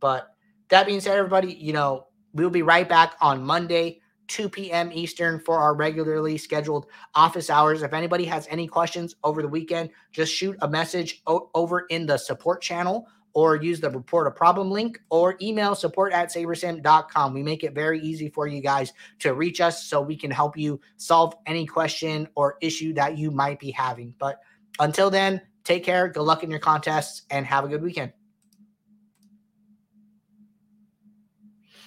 But 0.00 0.34
that 0.68 0.86
being 0.86 1.00
said, 1.00 1.18
everybody, 1.18 1.52
you 1.52 1.72
know, 1.72 2.08
We'll 2.34 2.50
be 2.50 2.62
right 2.62 2.88
back 2.88 3.14
on 3.20 3.42
Monday, 3.42 4.00
2 4.28 4.48
p.m. 4.50 4.92
Eastern 4.92 5.40
for 5.40 5.58
our 5.58 5.74
regularly 5.74 6.36
scheduled 6.36 6.86
office 7.14 7.48
hours. 7.48 7.82
If 7.82 7.94
anybody 7.94 8.24
has 8.26 8.46
any 8.50 8.66
questions 8.68 9.16
over 9.24 9.40
the 9.40 9.48
weekend, 9.48 9.90
just 10.12 10.32
shoot 10.32 10.56
a 10.60 10.68
message 10.68 11.22
o- 11.26 11.50
over 11.54 11.80
in 11.88 12.06
the 12.06 12.18
support 12.18 12.60
channel 12.60 13.08
or 13.38 13.54
use 13.54 13.78
the 13.78 13.88
report 13.88 14.26
a 14.26 14.32
problem 14.32 14.68
link 14.68 15.00
or 15.10 15.36
email 15.40 15.76
support 15.76 16.12
at 16.12 16.28
sabersim.com. 16.28 17.32
We 17.32 17.44
make 17.44 17.62
it 17.62 17.72
very 17.72 18.00
easy 18.00 18.30
for 18.30 18.48
you 18.48 18.60
guys 18.60 18.92
to 19.20 19.32
reach 19.32 19.60
us 19.60 19.84
so 19.84 20.00
we 20.00 20.16
can 20.16 20.32
help 20.32 20.58
you 20.58 20.80
solve 20.96 21.36
any 21.46 21.64
question 21.64 22.26
or 22.34 22.56
issue 22.60 22.92
that 22.94 23.16
you 23.16 23.30
might 23.30 23.60
be 23.60 23.70
having. 23.70 24.12
But 24.18 24.40
until 24.80 25.08
then, 25.08 25.40
take 25.62 25.84
care, 25.84 26.08
good 26.08 26.24
luck 26.24 26.42
in 26.42 26.50
your 26.50 26.58
contests, 26.58 27.22
and 27.30 27.46
have 27.46 27.64
a 27.64 27.68
good 27.68 27.80
weekend. 27.80 28.12